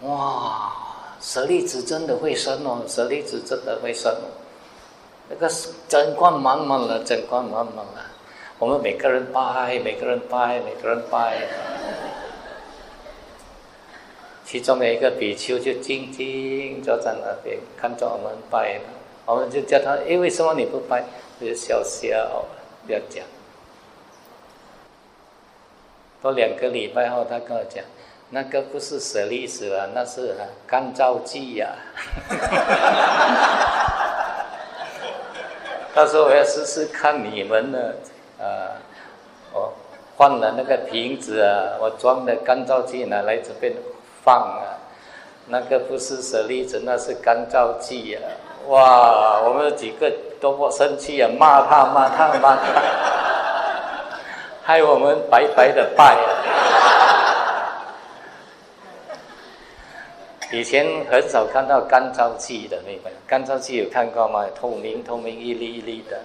[0.02, 0.72] 哇，
[1.20, 2.82] 舍利子真的会生哦！
[2.88, 4.12] 舍利子真的会生！
[5.30, 5.48] 那个
[5.88, 8.02] 整罐满满了，整罐满满了。
[8.58, 11.46] 我们每个人拜，每个人拜，每个人拜。
[14.44, 18.80] 其中的一个比丘就静静坐在那边，看着我们拜。
[19.26, 21.04] 我们就叫他：哎，为什么你不拜？
[21.38, 22.44] 他就笑笑，
[22.86, 23.24] 不要讲。
[26.20, 27.84] 多两个礼拜后，他跟我讲。
[28.30, 30.34] 那个不是舍利子了，那是
[30.66, 31.68] 干燥剂呀。
[35.94, 37.78] 他说：“我要试试看你们呢，
[38.40, 38.80] 啊，
[39.52, 39.74] 我
[40.16, 43.74] 换了那个瓶子啊，我装的干燥剂拿来这边
[44.24, 44.80] 放啊。
[45.48, 48.20] 那个不是舍利子，那是干燥剂呀。
[48.68, 51.28] 哇，我们几个多么生气啊！
[51.38, 52.62] 骂他，骂他，骂他，
[54.62, 56.16] 害我们白白的拜。”
[60.52, 64.44] 以前很少看到干燥剂的那个，干燥剂有看过吗？
[64.54, 66.20] 透明透明一粒一粒的，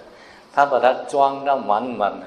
[0.54, 2.26] 他把它装到满满的。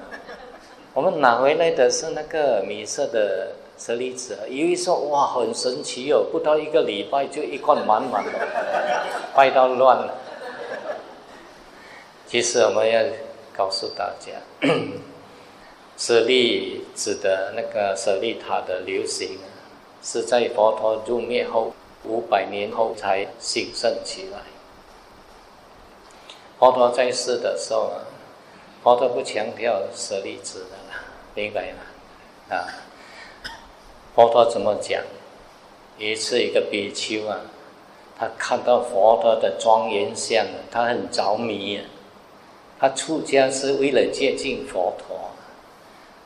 [0.93, 8.31] 我们拿回来的是那个米色的舍利子，以为说哇很神奇哦，不到一个礼拜就一罐满满的，
[9.35, 10.13] 拜到乱了。
[12.27, 13.03] 其实我们要
[13.55, 14.31] 告诉大家，
[15.97, 19.37] 舍利子的那个舍利塔的流行，
[20.03, 21.73] 是在佛陀入灭后。
[22.03, 24.39] 五百年后才兴盛起来。
[26.57, 28.01] 佛陀在世的时候啊，
[28.81, 30.77] 佛陀不强调舍利子的，
[31.33, 32.55] 明白吗？
[32.55, 32.67] 啊，
[34.15, 35.01] 佛陀怎么讲？
[35.97, 37.41] 一次一个比丘啊，
[38.17, 41.83] 他看到佛陀的庄严相，他很着迷啊。
[42.79, 45.29] 他出家是为了接近佛陀。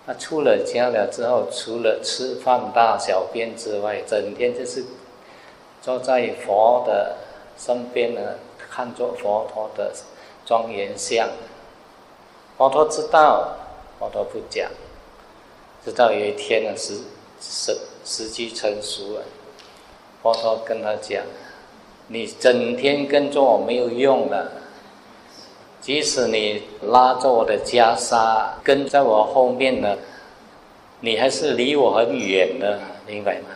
[0.06, 4.84] 他出了家了之后，除了吃饭、大小便之外，整天就是
[5.82, 7.18] 坐在佛的
[7.58, 8.22] 身边呢，
[8.70, 9.92] 看着佛陀的。
[10.48, 11.28] 庄严相，
[12.56, 13.58] 佛陀知道，
[13.98, 14.70] 佛陀不讲，
[15.86, 16.98] 直到有一天呢，时
[17.40, 19.22] 时时机成熟了，
[20.24, 21.22] 佛陀跟他讲
[22.10, 24.52] ：“你整天跟着我没有用的，
[25.80, 29.96] 即使你拉着我的袈裟跟在我后面呢，
[31.02, 33.50] 你还是离我很远的，明白吗？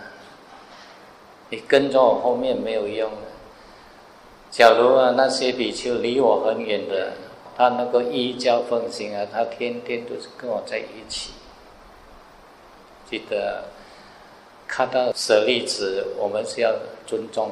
[1.50, 3.10] 你跟着我后面没有用。”
[4.52, 7.14] 假如啊，那些比丘离我很远的，
[7.58, 11.32] 他那个依教奉行啊，他天天都是跟我在一起。
[13.10, 13.64] 记得
[14.68, 16.76] 看到舍利子，我们是要
[17.08, 17.48] 尊重；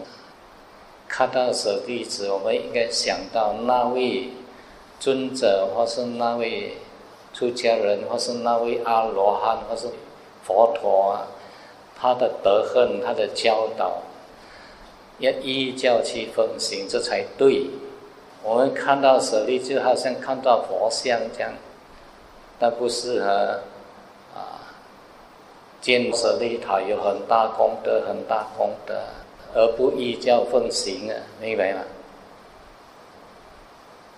[1.07, 4.29] 看到舍利子，我们应该想到那位
[4.99, 6.77] 尊者，或是那位
[7.33, 9.87] 出家人，或是那位阿罗汉，或是
[10.45, 11.25] 佛陀啊，
[11.99, 14.03] 他的德行，他的教导。
[15.19, 17.65] 要依教去奉行，这才对。
[18.43, 21.51] 我们看到舍利，就好像看到佛像这样，
[22.59, 23.59] 但不适合。
[25.87, 28.93] 建舍利塔有很大功德，很大功德，
[29.55, 31.79] 而不依教奉行啊，明白吗？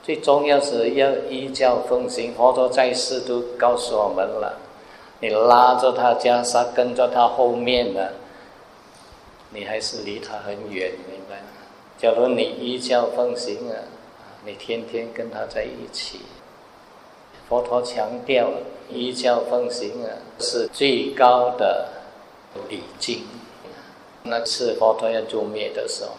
[0.02, 2.34] 最重要是要依教奉行。
[2.34, 4.58] 佛陀在世都告诉我们了，
[5.20, 8.14] 你拉着他袈裟，跟着他后面的。
[9.52, 11.52] 你还是离他很远，明白吗？
[12.00, 13.78] 假如你依教奉行啊，
[14.44, 16.22] 你天天跟他在一起。
[17.50, 18.52] 佛陀强调，
[18.90, 20.10] 依教奉行啊，
[20.40, 21.90] 是最高的
[22.70, 23.26] 礼敬。
[24.24, 26.12] 那次佛陀要诛灭的时候，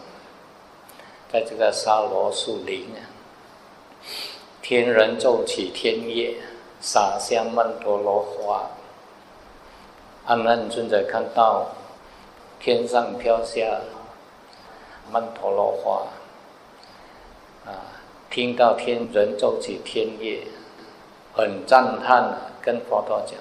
[1.31, 2.99] 在这个沙罗树林啊，
[4.61, 6.35] 天人奏起天乐，
[6.81, 8.69] 洒下曼陀罗花。
[10.25, 11.67] 阿难尊者看到。
[12.63, 13.81] 天上飘下
[15.11, 16.03] 曼陀罗花，
[17.65, 17.73] 啊，
[18.29, 20.43] 听到天人奏起天乐，
[21.33, 23.35] 很赞叹，跟佛陀讲，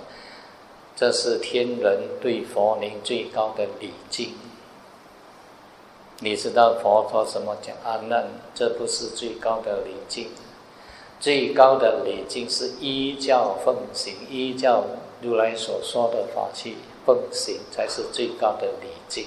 [0.95, 4.35] 这是天人对佛灵最高的礼敬。
[6.21, 7.75] 你知道佛陀怎么讲？
[7.85, 10.29] 阿难，这不是最高的礼敬，
[11.19, 14.85] 最高的礼敬是依教奉行，依教
[15.23, 16.77] 如来所说的法器。
[17.07, 19.25] 奉行才是最高的礼敬，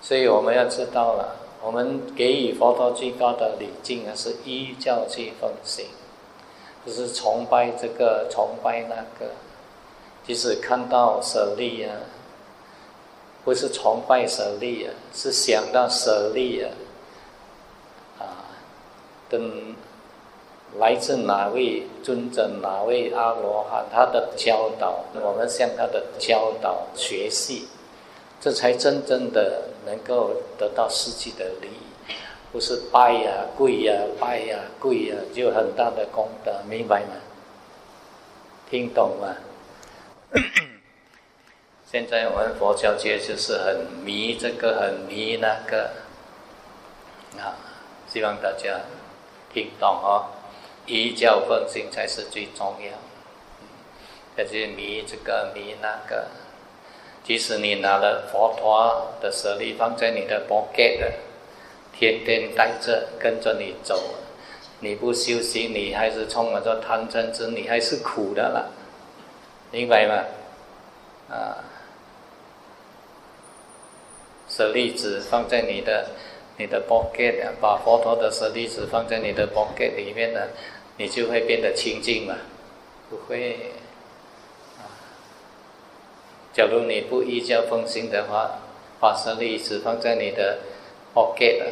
[0.00, 5.86] 所以我们要知道了，我们给予佛陀最高的礼敬啊，是依教去奉行，
[6.84, 9.32] 不是崇拜这个崇拜那个。
[10.26, 11.96] 即使看到舍利啊，
[13.44, 16.70] 不是崇拜舍利啊，是想到舍利啊，
[18.20, 18.24] 啊，
[19.28, 19.74] 等。
[20.78, 22.48] 来自哪位尊者？
[22.62, 23.84] 哪位阿罗汉？
[23.92, 27.66] 他的教导，我们向他的教导学习，
[28.40, 31.89] 这才真正的能够得到实际的利益，
[32.52, 37.14] 不是拜呀、跪呀、拜呀、跪呀，就很大的功德，明白吗？
[38.68, 39.36] 听懂吗？
[41.90, 45.90] 现在我们佛教界就是很迷这个，很迷那个，
[47.36, 47.54] 啊，
[48.08, 48.80] 希望大家
[49.52, 50.26] 听懂哦。
[50.86, 52.92] 依教奉行才是最重要，
[54.36, 56.26] 而且迷这个迷那个，
[57.22, 61.12] 即使你拿了佛陀的舍利放在你的 pocket，
[62.00, 64.02] 天天带着跟着你走，
[64.80, 68.72] 你不休息，你还是充满着贪嗔痴，你还是苦的了，
[69.70, 70.24] 明白吗？
[71.28, 71.60] 啊，
[74.48, 76.06] 舍利子放在你的
[76.56, 80.40] 你的 pocket，把佛陀的舍利子放在你的 pocket 里面呢？
[80.96, 82.34] 你就会变得清净嘛？
[83.10, 83.58] 不会。
[86.54, 88.58] 假如你不依教奉行的话，
[88.98, 90.60] 把舍利子放在你的
[91.14, 91.62] pocket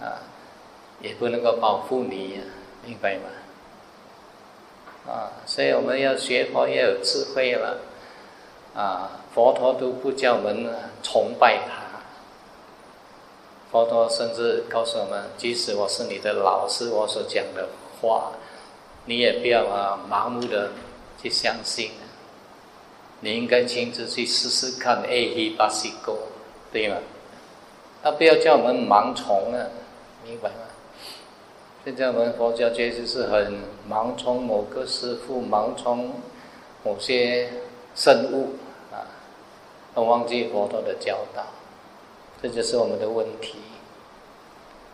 [0.00, 0.22] 啊，
[1.00, 2.40] 也不能够保护你，
[2.84, 3.22] 明白吗？
[5.08, 7.78] 啊，所以我们要学佛要有智慧了
[8.74, 9.20] 啊！
[9.32, 10.66] 佛陀都不叫我们
[11.02, 12.00] 崇拜他，
[13.70, 17.68] 佛陀甚至告诉我们：即使我是你的老师，我所讲的
[18.00, 18.32] 话。
[19.08, 20.72] 你也不要啊，盲目的
[21.22, 21.92] 去相信，
[23.20, 25.00] 你应该亲自去试试看。
[25.04, 26.18] A、B、巴西狗，
[26.72, 26.96] 对吗？
[28.02, 29.64] 他不要叫我们盲从啊，
[30.26, 30.56] 明白吗？
[31.84, 33.54] 现在我们佛教界就是很
[33.88, 36.14] 盲从某个师傅，盲从
[36.82, 37.48] 某些
[37.94, 38.56] 圣物
[38.92, 39.06] 啊，
[39.94, 41.44] 都忘记佛陀的教导，
[42.42, 43.58] 这就是我们的问题。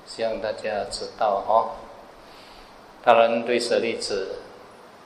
[0.05, 1.81] 希望大家知道哦。
[3.03, 4.37] 当然，对舍利子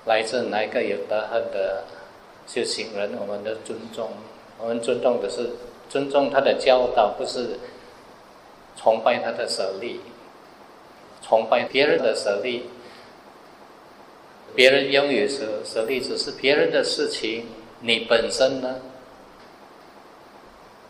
[0.06, 1.84] 来自哪一个有德行的
[2.48, 4.10] 修行人，我们的尊重，
[4.58, 5.50] 我们尊重的是
[5.88, 7.60] 尊重他的教导，不是
[8.76, 10.00] 崇拜他的舍利。
[11.26, 12.66] 崇拜别人的舍利，
[14.54, 17.46] 别人拥有舍舍利只是别人的事情，
[17.80, 18.76] 你本身呢？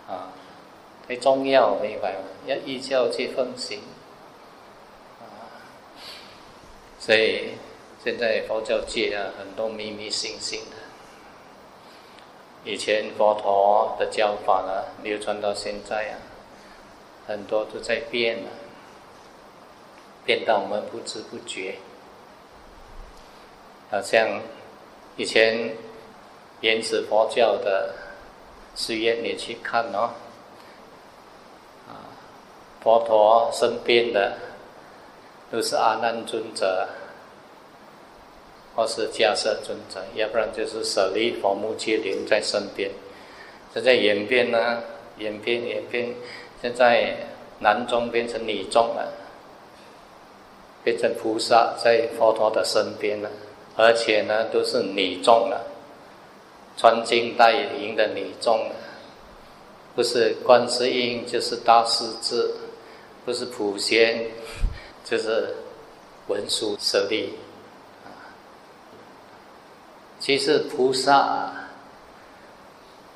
[0.07, 0.31] 啊，
[1.07, 2.19] 最重要明白吗？
[2.45, 3.81] 要依教去奉行。
[5.21, 5.25] 啊，
[6.99, 7.53] 所以
[8.05, 10.77] 现在佛教界啊，很多迷迷信信的。
[12.71, 16.15] 以前佛陀的教法呢，流传到现在啊，
[17.27, 18.51] 很多都在变了。
[20.27, 21.77] 变到我们不知不觉，
[23.91, 24.43] 好像
[25.17, 25.73] 以前
[26.61, 27.95] 原始佛教的
[28.75, 30.11] 寺院，你去看哦，
[31.87, 32.11] 啊，
[32.83, 34.37] 佛陀身边的
[35.51, 36.89] 都是阿难尊者，
[38.75, 42.91] 或是迦叶尊者，要不然就是舍利佛、目犍连在身边。
[43.73, 44.83] 现在演变呢，
[45.19, 46.13] 演变演变，
[46.61, 47.15] 现在
[47.61, 49.13] 男众变成女众了。
[50.87, 53.29] 变成菩萨在佛陀的身边了，
[53.77, 55.67] 而且呢都是女众了，
[56.77, 58.75] 穿金戴银的女众了，
[59.97, 62.55] 不是观世音就是大势至，
[63.25, 64.31] 不是普贤
[65.03, 65.57] 就是
[66.29, 67.31] 文殊舍利。
[70.21, 71.53] 其实菩萨，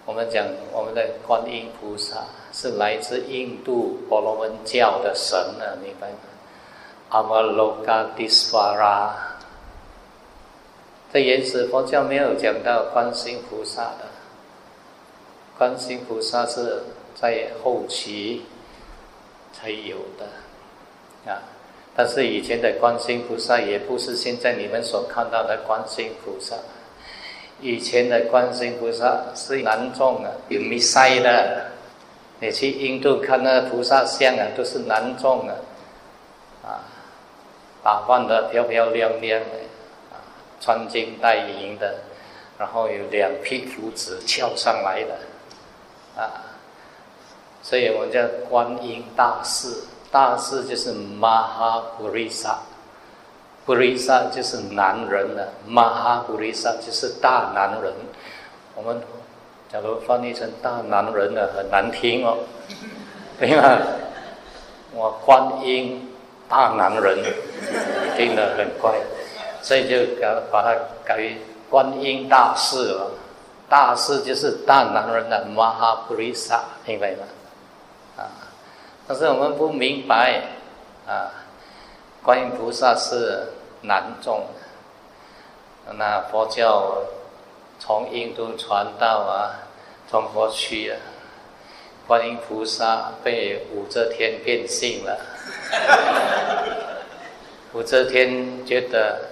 [0.04, 6.16] 我们讲我们的观音菩萨是来自印度婆罗门教的神呢，明白吗？
[7.11, 9.12] 阿摩罗伽迪斯瓦拉，
[11.12, 14.06] 在原始佛教没有讲到观世音菩萨的，
[15.58, 16.84] 观世音菩萨是
[17.20, 18.44] 在后期
[19.52, 21.42] 才有的啊。
[21.96, 26.54] 但是以前的观世音菩萨也不是现在你们所看到的观世音菩萨，
[27.61, 31.66] 以前的观世音菩萨是男众啊，有弥赛的。
[32.42, 35.54] 你去印度看那菩萨像啊，都是男众啊。
[37.83, 39.57] 打扮的漂漂亮亮的，
[40.12, 40.20] 啊，
[40.61, 41.97] 穿金戴银的，
[42.59, 45.14] 然后有两匹胡子翘上来的，
[46.20, 46.28] 啊，
[47.62, 48.20] 所以我们叫
[48.51, 52.59] 观音大士，大士就是玛哈布利萨，
[53.64, 57.93] 布利萨就是男人了，玛哈布利萨就是大男人。
[58.74, 59.01] 我们
[59.72, 62.37] 假如翻译成大男人了，很难听哦，
[63.41, 63.78] 对吗？
[64.93, 66.09] 我观音。
[66.51, 67.22] 大男人
[68.16, 68.92] 听得很快，
[69.62, 70.74] 所以就给把它
[71.05, 71.36] 改为
[71.70, 73.12] 观音大士了。
[73.68, 77.18] 大士就是大男人的玛哈布利萨，明白吗？
[78.16, 78.26] 啊，
[79.07, 80.42] 但是我们不明白
[81.07, 81.30] 啊，
[82.24, 83.46] 观音菩萨是
[83.82, 84.44] 男众。
[85.92, 86.96] 那佛教
[87.78, 89.55] 从印度传到啊
[90.11, 90.98] 中国去啊，
[92.09, 95.16] 观音菩萨被武则天变性了。
[97.72, 99.28] 武则天觉得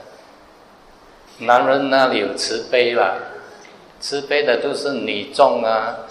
[1.40, 3.16] 男人那里有慈悲吧？
[4.00, 6.06] 慈悲的都是女众啊，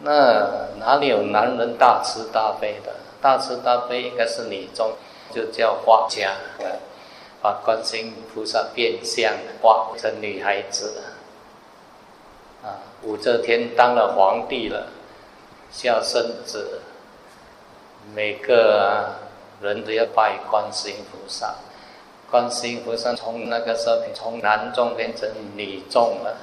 [0.00, 2.92] 那哪里有男人大慈大悲的？
[3.22, 4.92] 大慈大悲应该是女众，
[5.34, 6.32] 就叫画家，
[7.40, 9.32] 把观世音菩萨变相
[9.62, 11.02] 画成女孩子。
[12.62, 14.88] 啊，武则天当了皇帝了，
[15.70, 16.80] 下圣旨，
[18.14, 19.27] 每个。
[19.60, 21.54] 人都要拜观世音菩萨，
[22.30, 26.36] 观世音菩萨从那个时候从男众变成女众了，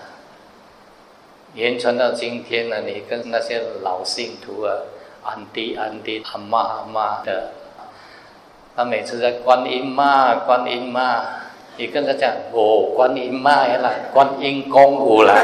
[1.53, 2.81] 延传到今天呢。
[2.81, 4.75] 你跟那些老信徒啊，
[5.23, 7.51] 安迪安迪阿妈阿妈的，
[8.75, 11.23] 他每次在观音妈观音妈，
[11.77, 15.33] 你跟他讲哦观音妈啦，观音公舞了，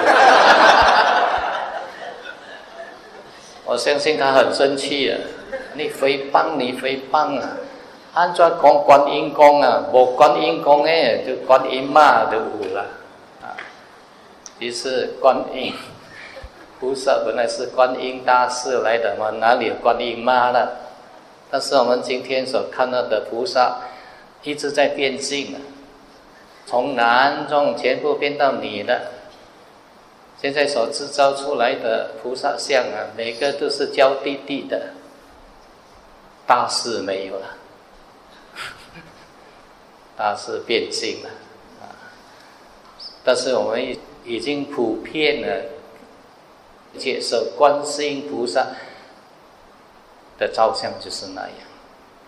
[3.65, 5.17] 我相信他很生气啊。
[5.75, 7.57] 你诽谤，你诽谤啊！
[8.13, 12.85] 按照讲观音公啊，无观音公诶，就观音妈都有了
[13.41, 13.55] 啊。
[14.59, 15.73] 于是观音
[16.79, 20.77] 菩萨本来是观音大士来的嘛，哪里有观音妈了？
[21.49, 23.77] 但是我们今天所看到的菩萨
[24.43, 25.57] 一直在变性啊，
[26.65, 29.01] 从男众全部变到女的。
[30.41, 34.87] 现在所制造出来的菩萨像啊，每个都是娇滴滴的。
[36.51, 37.47] 大事没有了，
[40.17, 41.29] 大事变性了
[41.79, 41.87] 啊。
[43.23, 45.63] 但是我们已经普遍的
[46.99, 48.67] 接受观世音菩萨
[50.37, 51.51] 的照相就是那样，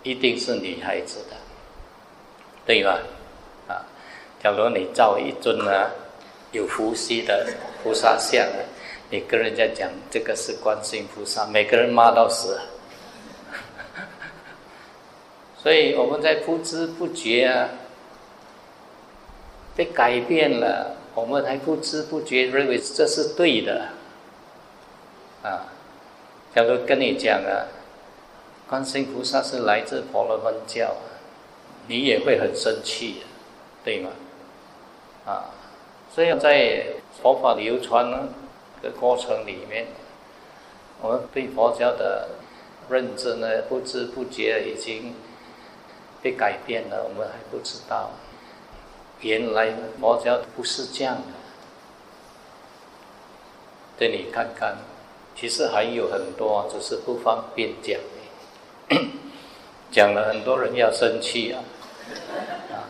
[0.02, 1.36] 一定是女孩子的，
[2.64, 2.98] 对吧？
[3.68, 3.84] 啊，
[4.42, 5.90] 假如你照一尊呢
[6.52, 7.46] 有呼吸的
[7.82, 8.42] 菩萨像，
[9.10, 12.58] 你跟人家讲这个是观世音菩萨，每个人骂到死。
[15.64, 17.70] 所以我们在不知不觉啊，
[19.74, 23.88] 被改变了，我们还不知不觉认为这是对的，
[25.42, 25.72] 啊，
[26.54, 27.64] 假如跟你讲啊，
[28.68, 30.96] 观世音菩萨是来自婆罗门教，
[31.86, 33.22] 你也会很生气，
[33.82, 34.10] 对吗？
[35.24, 35.48] 啊，
[36.14, 36.88] 所以在
[37.22, 38.10] 佛法流传
[38.82, 39.86] 的过程里面，
[41.00, 42.28] 我们对佛教的
[42.90, 45.14] 认知呢，不知不觉已经。
[46.24, 48.08] 被改变了，我们还不知道。
[49.20, 51.22] 原来佛教不是这样的。
[53.98, 54.78] 对你看看，
[55.36, 58.00] 其实还有很多，只是不方便讲。
[59.92, 61.60] 讲了很多人要生气啊！
[62.72, 62.88] 啊，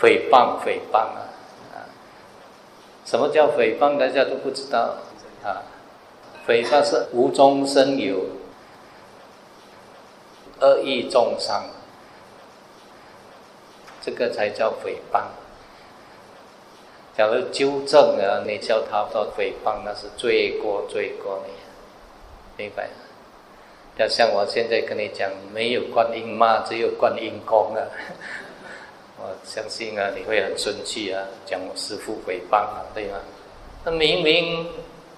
[0.00, 1.28] 诽谤诽谤啊！
[1.74, 1.84] 啊，
[3.04, 3.98] 什么叫诽谤？
[3.98, 4.96] 大家都不知道
[5.44, 5.62] 啊！
[6.48, 8.24] 诽谤是无中生有，
[10.60, 11.66] 恶意重伤。
[14.00, 15.22] 这个才叫诽谤。
[17.16, 21.52] 假如纠正了，你叫他做诽谤，那是罪过罪过你，
[22.56, 22.88] 明白？
[23.96, 27.82] 要像我现在跟你讲，没有观音妈，只有观音公啊！
[29.18, 33.18] 我相信啊，你会很生气啊，讲我师父诽谤啊，对吗？
[33.84, 34.66] 那明明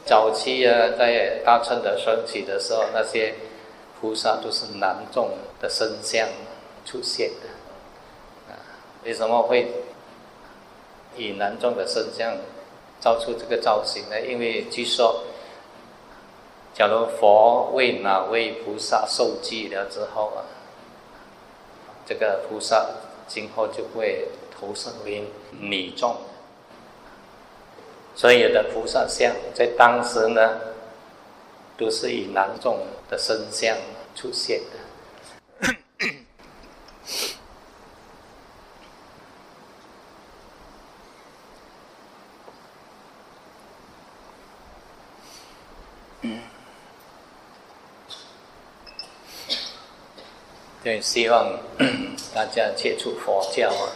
[0.05, 3.35] 早期啊，在大乘的升起的时候，那些
[4.01, 5.31] 菩萨都是男众
[5.61, 6.27] 的身相
[6.85, 7.49] 出现的。
[9.05, 9.71] 为什么会
[11.17, 12.35] 以男众的身相
[13.01, 14.21] 造出这个造型呢？
[14.21, 15.25] 因为据说，
[16.73, 20.47] 假如佛为哪位菩萨受记了之后啊，
[22.07, 22.87] 这个菩萨
[23.27, 26.17] 今后就会投生为女众，
[28.15, 30.61] 所有的菩萨像在当时呢，
[31.77, 32.79] 都是以男众
[33.11, 33.77] 的身相
[34.15, 34.82] 出现的。
[46.23, 46.41] 嗯
[50.83, 51.59] 对，希望
[52.35, 53.87] 大家接触佛教啊！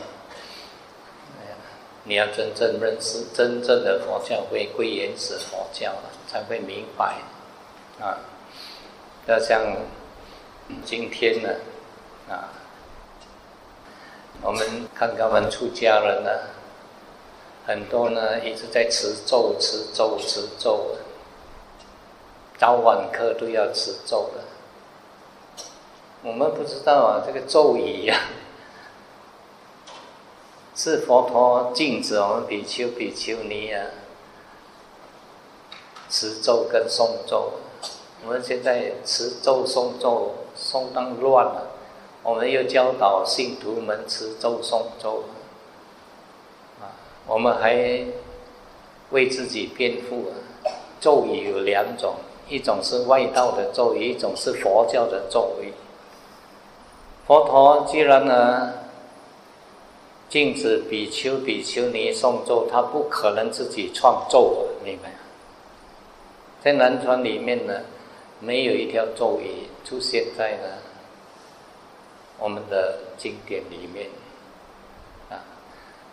[2.05, 7.17] 你要真正认识真正的佛教，回归原始佛教了，才会明白
[8.01, 8.19] 啊！
[9.27, 9.77] 要像
[10.85, 11.49] 今天呢
[12.29, 12.55] 啊，
[14.43, 16.31] 我们看他们出家人呢，
[17.67, 20.95] 很多呢一直在持咒、持咒、持咒，
[22.59, 24.45] 早晚课都要持咒的。
[26.23, 28.19] 我们不知道啊，这个咒语呀，
[30.75, 33.87] 是佛陀禁止我们比丘、比丘尼啊
[36.09, 37.53] 持咒跟诵咒。
[38.25, 41.69] 我们现在持咒、诵咒诵当乱了，
[42.23, 45.25] 我们又教导信徒们持咒、诵咒，
[46.81, 46.97] 啊，
[47.27, 48.07] 我们还
[49.11, 50.35] 为自己辩护啊。
[50.99, 52.17] 咒语有两种，
[52.49, 55.73] 一种是外道的咒语，一种是佛教的咒语。
[57.27, 58.73] 佛陀既然呢
[60.29, 65.11] 禁止比丘、比丘尼诵咒，他不可能自己创咒，明白
[66.63, 67.81] 在南传里面呢，
[68.41, 70.69] 没有一条咒语出现在呢
[72.39, 74.09] 我们的经典里面
[75.31, 75.43] 啊。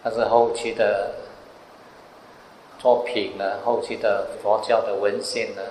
[0.03, 1.15] 但是后期的
[2.79, 5.61] 作品呢，后期的佛教的文献呢，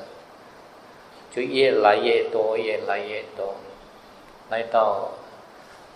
[1.35, 3.55] 就越来越多，越来越多，
[4.51, 5.09] 来到。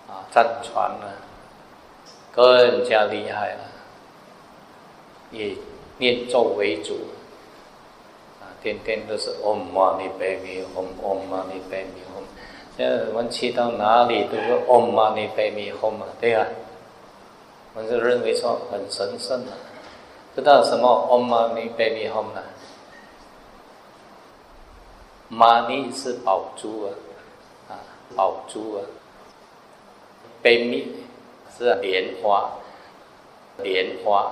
[0.09, 1.07] 啊，战传呢
[2.31, 3.59] 更加厉害了，
[5.31, 5.57] 以
[5.97, 6.93] 念咒为主，
[8.39, 12.23] 啊，天天都是 Om Mani Padme Hum，Om Mani Padme Hum。
[12.77, 16.47] 现在我们去到哪里都是 Om Mani Padme Hum 啊，对啊，
[17.73, 19.51] 我们就认为说很神圣啊。
[20.33, 22.41] 知道什么 Om Mani Padme Hum 呢
[25.31, 26.89] ？Mani 是宝珠啊，
[27.69, 27.79] 啊，
[28.15, 28.81] 宝珠啊。
[30.41, 31.05] 悲蜜
[31.57, 32.51] 是莲花，
[33.63, 34.31] 莲花，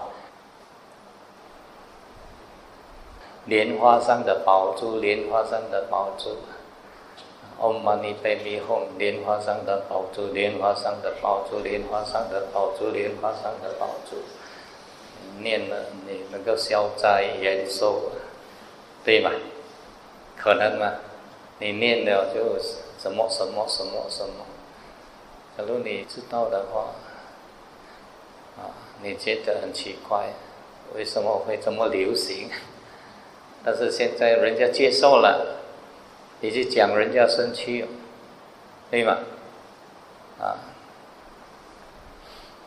[3.46, 6.30] 莲花上的宝珠，莲花上的宝珠。
[7.58, 14.18] Om Mani Padme Hum，莲花上的宝珠，莲花上的宝珠，莲花上的宝珠，莲花上的宝珠。
[15.42, 18.12] 念了，你能够消灾延寿，
[19.04, 19.32] 对吗？
[20.46, 20.92] 可能吗？
[21.58, 22.60] 你念了就
[23.00, 24.46] 什么什么什么什么。
[25.58, 26.92] 假如你知道的话，
[28.56, 28.70] 啊，
[29.02, 30.28] 你觉得很奇怪，
[30.94, 32.52] 为什么会这么流行？
[33.64, 35.64] 但是现在人家接受了，
[36.42, 37.84] 你去讲人家生气，
[38.92, 39.18] 对吗？
[40.40, 40.62] 啊，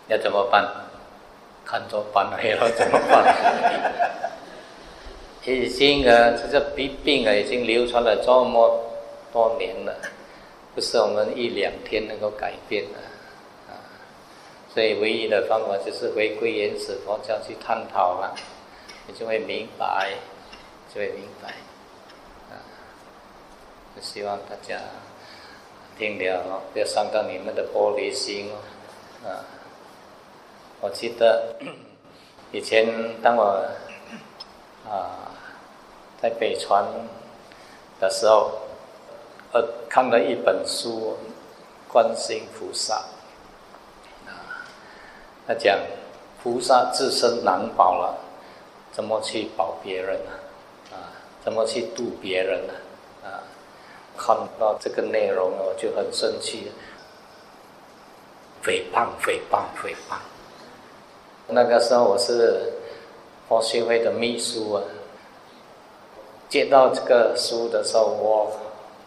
[0.08, 0.68] 要怎么办？
[1.64, 3.24] 看着办了怎么办？
[5.48, 8.80] 已经啊，这个病病啊，已经流传了这么
[9.32, 9.94] 多年了，
[10.74, 12.98] 不是我们一两天能够改变的
[13.72, 13.78] 啊。
[14.72, 18.34] 所以唯一的方法就是回归原始佛教去探讨了，
[19.06, 20.12] 你就会明白，
[20.94, 21.48] 就会明白
[22.50, 22.60] 啊。
[24.00, 24.80] 希望大家
[25.98, 29.44] 听了不要伤到你们的玻璃心哦，啊。
[30.80, 31.56] 我记得
[32.52, 32.86] 以前
[33.20, 33.66] 当我
[34.88, 35.27] 啊
[36.20, 36.84] 在北川
[38.00, 38.50] 的时候，
[39.52, 41.16] 呃看了一本书
[41.92, 42.94] 《观世菩萨》，
[44.28, 44.66] 啊，
[45.46, 45.78] 他讲
[46.42, 48.18] 菩萨自身难保了，
[48.92, 50.30] 怎么去保别人呢？
[50.92, 51.14] 啊，
[51.44, 52.74] 怎么去度别人呢？
[53.24, 53.42] 啊，
[54.16, 56.70] 看到这个内容我就很生气，
[58.62, 60.16] 诽谤，诽谤，诽谤。
[61.46, 62.72] 那个时候我是
[63.48, 64.82] 佛学会的秘书啊，
[66.48, 68.50] 接到这个书的时候，我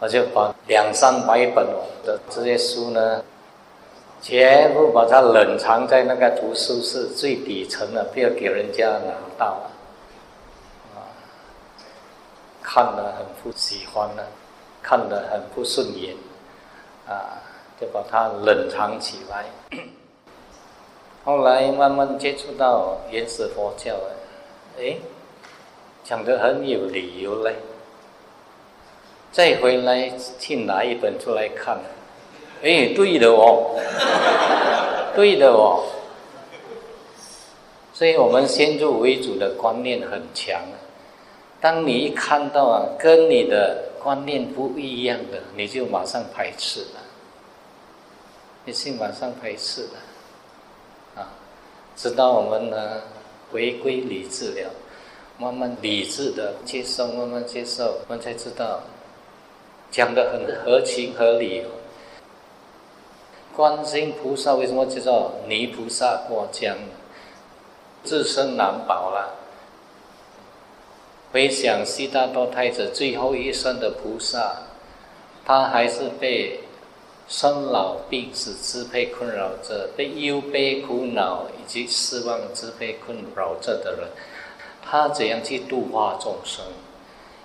[0.00, 1.66] 我就把两三百本
[2.04, 3.22] 的这些书呢，
[4.20, 9.60] 全部把它冷藏在那个图书室最底层的，不要给人家拿到
[10.94, 11.02] 啊，
[12.62, 14.24] 看了很不喜欢了，
[14.82, 16.14] 看得很不顺眼，
[17.08, 17.42] 啊，
[17.80, 19.46] 就把它冷藏起来。
[21.24, 23.94] 后来慢慢接触到原始佛教，
[24.78, 24.96] 哎，
[26.04, 27.54] 讲得很有理由嘞。
[29.30, 31.78] 再回来去拿一本出来看，
[32.62, 33.74] 哎，对的哦，
[35.16, 35.84] 对的哦。
[37.94, 40.60] 所以我们先入为主的观念很强。
[41.60, 47.00] 当你一看到啊，跟你的观念不一样的，你就马上排斥了，
[48.64, 51.26] 你是马上排斥了。
[51.94, 53.02] 直到我们呢
[53.50, 54.70] 回归理智了，
[55.42, 58.82] 慢慢理智的接受，慢慢接受，我们才知道
[59.90, 61.64] 讲的很合情合理。
[63.56, 66.76] 观世音菩萨为什么叫做泥菩萨过江？
[68.04, 69.34] 自身难保了。
[71.32, 74.62] 回想悉达多太子最后一生的菩萨，
[75.44, 76.60] 他还是被。
[77.28, 84.08] 生老病死支配困扰着，被忧悲苦恼以及失望支配困扰着的人，
[84.92, 86.62] 他怎样去度化众生？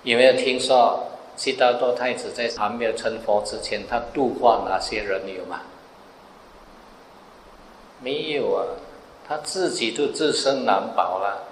[0.03, 1.01] 有没有听说
[1.37, 5.61] 悉达多太子在还没有成佛之前，他度化哪些人有吗？
[8.01, 8.65] 没有啊，
[9.25, 11.45] 他自己都自身难保了，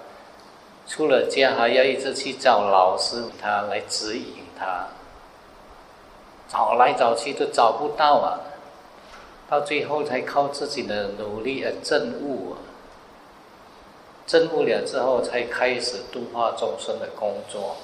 [0.86, 4.88] 出了家还要一直去找老师，他来指引他。
[6.46, 8.38] 找来找去都找不到啊，
[9.48, 12.60] 到最后才靠自己的努力而证悟啊，
[14.26, 17.76] 证悟了之后才开始度化众生的工作，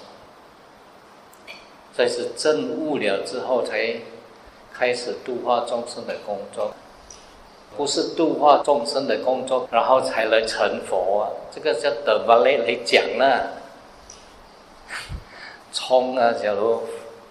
[1.96, 3.94] 这是证悟了之后才
[4.72, 6.72] 开始度化众生的工作，
[7.76, 13.24] 不是度化众生的工作，然后才能成佛啊，这个叫等巴来来讲呢，
[15.72, 16.82] 冲啊，假如。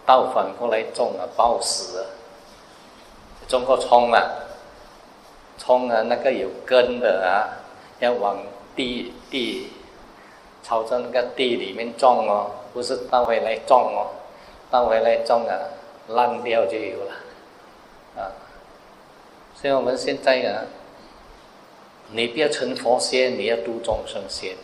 [0.04, 2.04] 倒反过来种啊，暴死啊！
[3.48, 4.20] 种个葱啊，
[5.60, 7.48] 葱啊，那个有根的啊，
[8.00, 8.36] 要往
[8.76, 9.70] 地地
[10.64, 14.12] 朝着那个地里面种哦，不是倒回来种哦，
[14.70, 15.54] 倒回来种啊，
[16.10, 17.14] 烂掉就有了
[18.18, 18.32] 啊。
[19.56, 20.66] 所以我们现在啊，
[22.12, 24.56] 你不要成佛先，你要度众生先。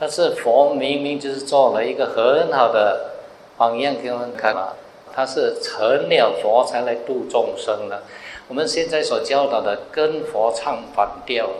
[0.00, 3.14] 但是佛明明就是做了一个很好的。
[3.58, 4.74] 榜样给我们看嘛，
[5.12, 8.04] 他是成了佛才来度众生的。
[8.46, 11.50] 我们现在所教导的跟佛唱反调，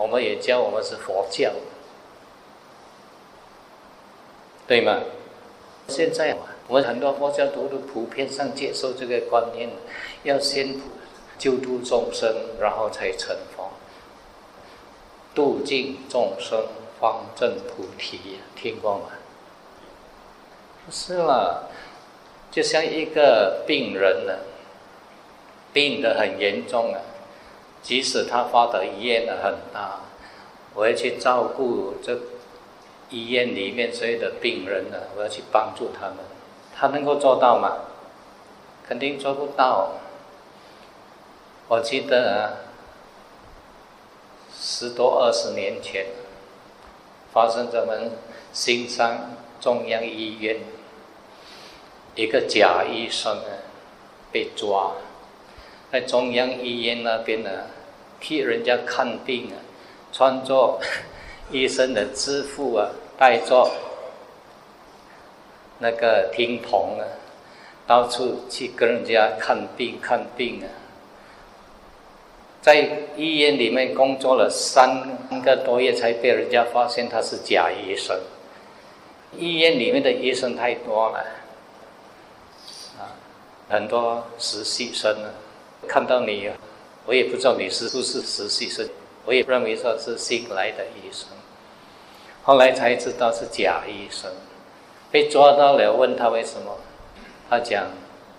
[0.00, 1.52] 我们也教我们是佛教，
[4.66, 5.02] 对吗？
[5.88, 6.34] 现在
[6.68, 9.68] 我们很多佛教徒都普遍上接受这个观念，
[10.22, 10.80] 要先
[11.36, 13.70] 救度众生，然后才成佛，
[15.34, 16.64] 度尽众生
[16.98, 19.10] 方证菩提，听过吗？
[20.86, 21.64] 不是啦，
[22.50, 24.38] 就像一个病人呢，
[25.74, 27.02] 病得很严重了，
[27.82, 30.00] 即使他发的医院很大，
[30.74, 32.18] 我要去照顾这
[33.08, 36.16] 医院里面所有的病人呢，我要去帮助他们，
[36.76, 37.78] 他能够做到吗？
[38.86, 39.92] 肯定做不到。
[41.68, 42.66] 我记得啊，
[44.52, 46.06] 十多二十年前，
[47.32, 48.10] 发生咱们
[48.52, 50.58] 新山中央医院。
[52.16, 53.50] 一个假医生啊，
[54.32, 54.92] 被抓，
[55.90, 57.50] 在中央医院那边呢，
[58.20, 59.56] 替人家看病啊，
[60.12, 60.80] 穿着
[61.50, 62.88] 医生的制服啊，
[63.18, 63.70] 戴着
[65.78, 67.02] 那个听筒啊，
[67.86, 70.68] 到处去跟人家看病看病啊，
[72.62, 78.16] 在医院里面工作了三个多月，才被人家发现他是假医生。
[79.36, 81.18] 医院里面的医生太多了。
[82.98, 83.10] 啊
[83.68, 85.30] 很多实习生呢，
[85.90, 86.48] 看到你，
[87.04, 88.88] 我也不知道你是不是实习生，
[89.24, 91.26] 我也认为说是新来的医生，
[92.44, 94.30] 后来才知道是假医生，
[95.10, 96.76] 被抓到了，问他为什么，
[97.48, 97.86] 他讲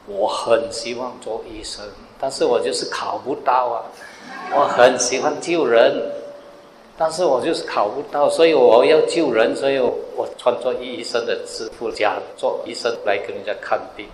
[0.08, 1.84] 我很希望做医生，
[2.18, 3.84] 但是我就是考不到啊，
[4.56, 6.10] 我很喜欢救人，
[6.98, 14.08] 但是我就是考不到，所以我要救人，所以我穿着医生的制服，假做医生来跟人家看病。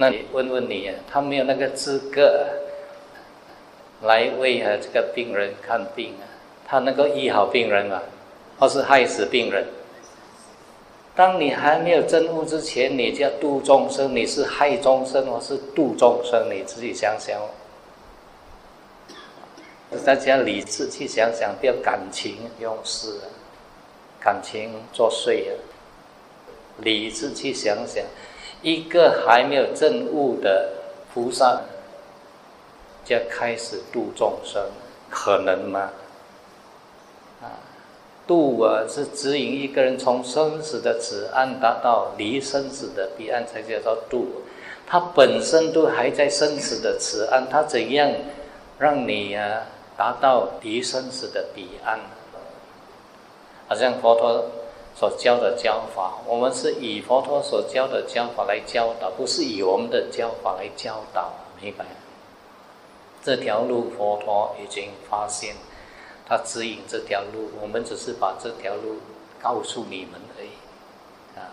[0.00, 2.46] 那你问问你啊，他没有那个资格
[4.00, 6.24] 来为啊这个病人看病啊，
[6.66, 8.00] 他能够医好病人吗？
[8.58, 9.62] 或是害死病人？
[11.14, 16.48] 当你还没有真悟之前，你就要度众生，你是害众生或是度众生？
[16.50, 17.38] 你自己想想。
[20.06, 23.20] 大家理智去想想，不要感情用事，
[24.18, 25.52] 感情作祟啊！
[26.78, 28.02] 理智去想想。
[28.62, 30.68] 一个还没有证悟的
[31.12, 31.62] 菩萨，
[33.04, 34.62] 就开始度众生，
[35.08, 35.90] 可能吗？
[37.40, 37.56] 啊，
[38.26, 44.26] 度啊是指引一个人从生死的此岸达到离生死的彼岸，才叫做度。
[44.86, 48.12] 他本身都还在生死的此岸，他怎样
[48.78, 49.62] 让你啊
[49.96, 51.98] 达到离生死的彼岸？
[53.68, 54.44] 好像佛陀。
[54.94, 61.86] 所教的教法，我们是以佛陀所教的教法来教导，不是以我们的教法来教导，明白？
[63.22, 65.54] 这条路佛陀已经发现，
[66.26, 68.98] 他指引这条路，我们只是把这条路
[69.40, 70.50] 告诉你们而已，
[71.38, 71.48] 啊！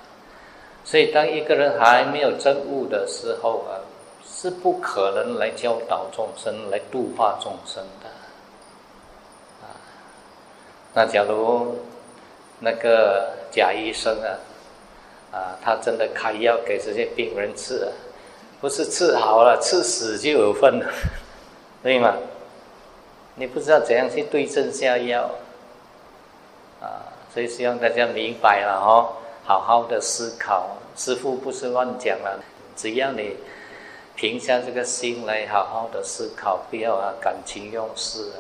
[0.84, 3.80] 所以当一个人还没有证悟的时候啊，
[4.26, 8.10] 是不可能来教导众生、来度化众生的，
[9.62, 9.72] 啊！
[10.94, 11.78] 那假如。
[12.60, 14.30] 那个贾医生啊，
[15.32, 17.92] 啊，他真的开药给这些病人吃啊，
[18.60, 20.92] 不是治好了，吃死就有份了，
[21.84, 22.16] 对吗？
[23.36, 25.30] 你不知道怎样去对症下药，
[26.82, 29.14] 啊，所以希望大家明白了哦，
[29.46, 32.40] 好好的思考，师傅不是乱讲了，
[32.76, 33.36] 只要你
[34.16, 38.32] 平下这个心来，好好的思考，不要啊感情用事。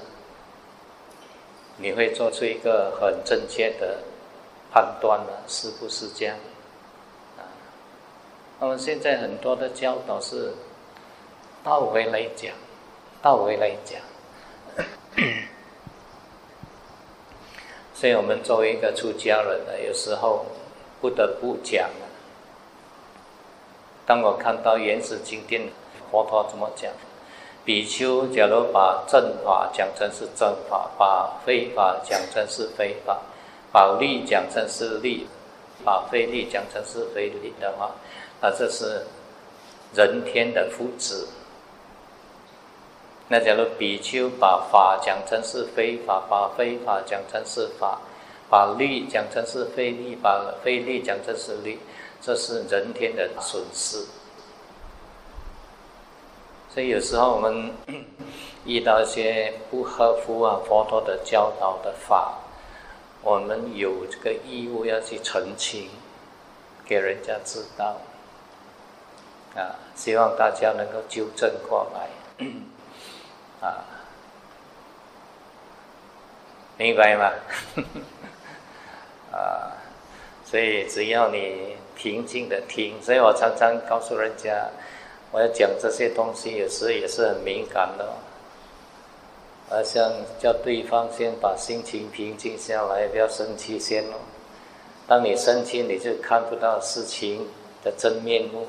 [1.78, 4.00] 你会做出一个很正确的
[4.72, 6.36] 判断了，是不是这样？
[7.38, 7.46] 啊，
[8.60, 10.54] 那么现在很多的教导是
[11.64, 12.52] 倒回来讲，
[13.22, 14.02] 倒回来讲，
[17.94, 20.46] 所以我们作为一个出家人呢，有时候
[21.00, 21.90] 不得不讲。
[24.06, 25.70] 当我看到原始经典，
[26.10, 26.92] 佛陀怎么讲？
[27.68, 33.20] 比丘，假如把正法讲成是正法，把非法讲成是非法，
[33.74, 35.28] 把利讲成是利，
[35.84, 37.92] 把非利讲成是非利的话，
[38.40, 39.06] 那这是
[39.94, 41.26] 人天的福祉。
[43.28, 48.00] 那假如比丘把法讲成是非法，把非法讲成是法，
[48.50, 51.78] 把利讲成是非利，把非利讲成是利，
[52.22, 54.06] 这是人天的损失。
[56.78, 57.74] 所以有时候我们
[58.64, 62.38] 遇到一些不合乎啊佛陀的教导的法，
[63.24, 65.90] 我们有这个义务要去澄清，
[66.86, 67.98] 给人家知道。
[69.56, 72.46] 啊，希望大家能够纠正过来。
[73.68, 73.84] 啊，
[76.78, 77.32] 明白吗？
[79.36, 79.74] 啊，
[80.46, 84.70] 所以只要你平静的听，所以我常常告诉人家。
[85.32, 88.08] 我要讲这些东西，有时也是很敏感的。
[89.70, 90.10] 我想
[90.40, 94.16] 叫对方先把心情平静下来，不要生气先哦。
[95.08, 97.46] 当你生气，你就看不到事情
[97.84, 98.66] 的真面目！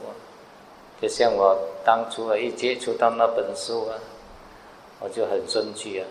[1.00, 3.94] 就像我当初啊一接触到那本书啊，
[4.98, 6.06] 我就很生气啊，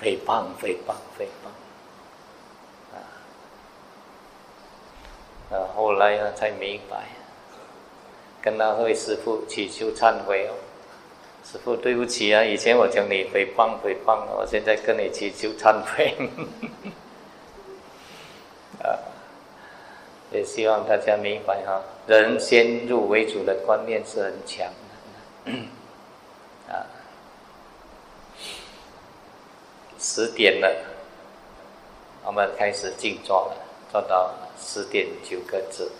[0.00, 1.48] 诽谤诽谤诽谤
[2.94, 2.96] 啊！
[5.50, 7.06] 啊，后来啊才明白，
[8.42, 10.54] 跟那位师傅祈求忏悔哦，
[11.44, 16.14] 师傅对不起啊，以前我讲你诽谤诽谤，我现在跟你祈求忏悔。
[18.82, 18.98] 啊，
[20.32, 25.52] 也希望大家明白哈，人先入为主的观念是很强的。
[26.72, 26.86] 啊，
[30.00, 30.68] 十点了，
[32.24, 33.56] 我们开始静坐了，
[33.92, 35.92] 坐到十点九个字，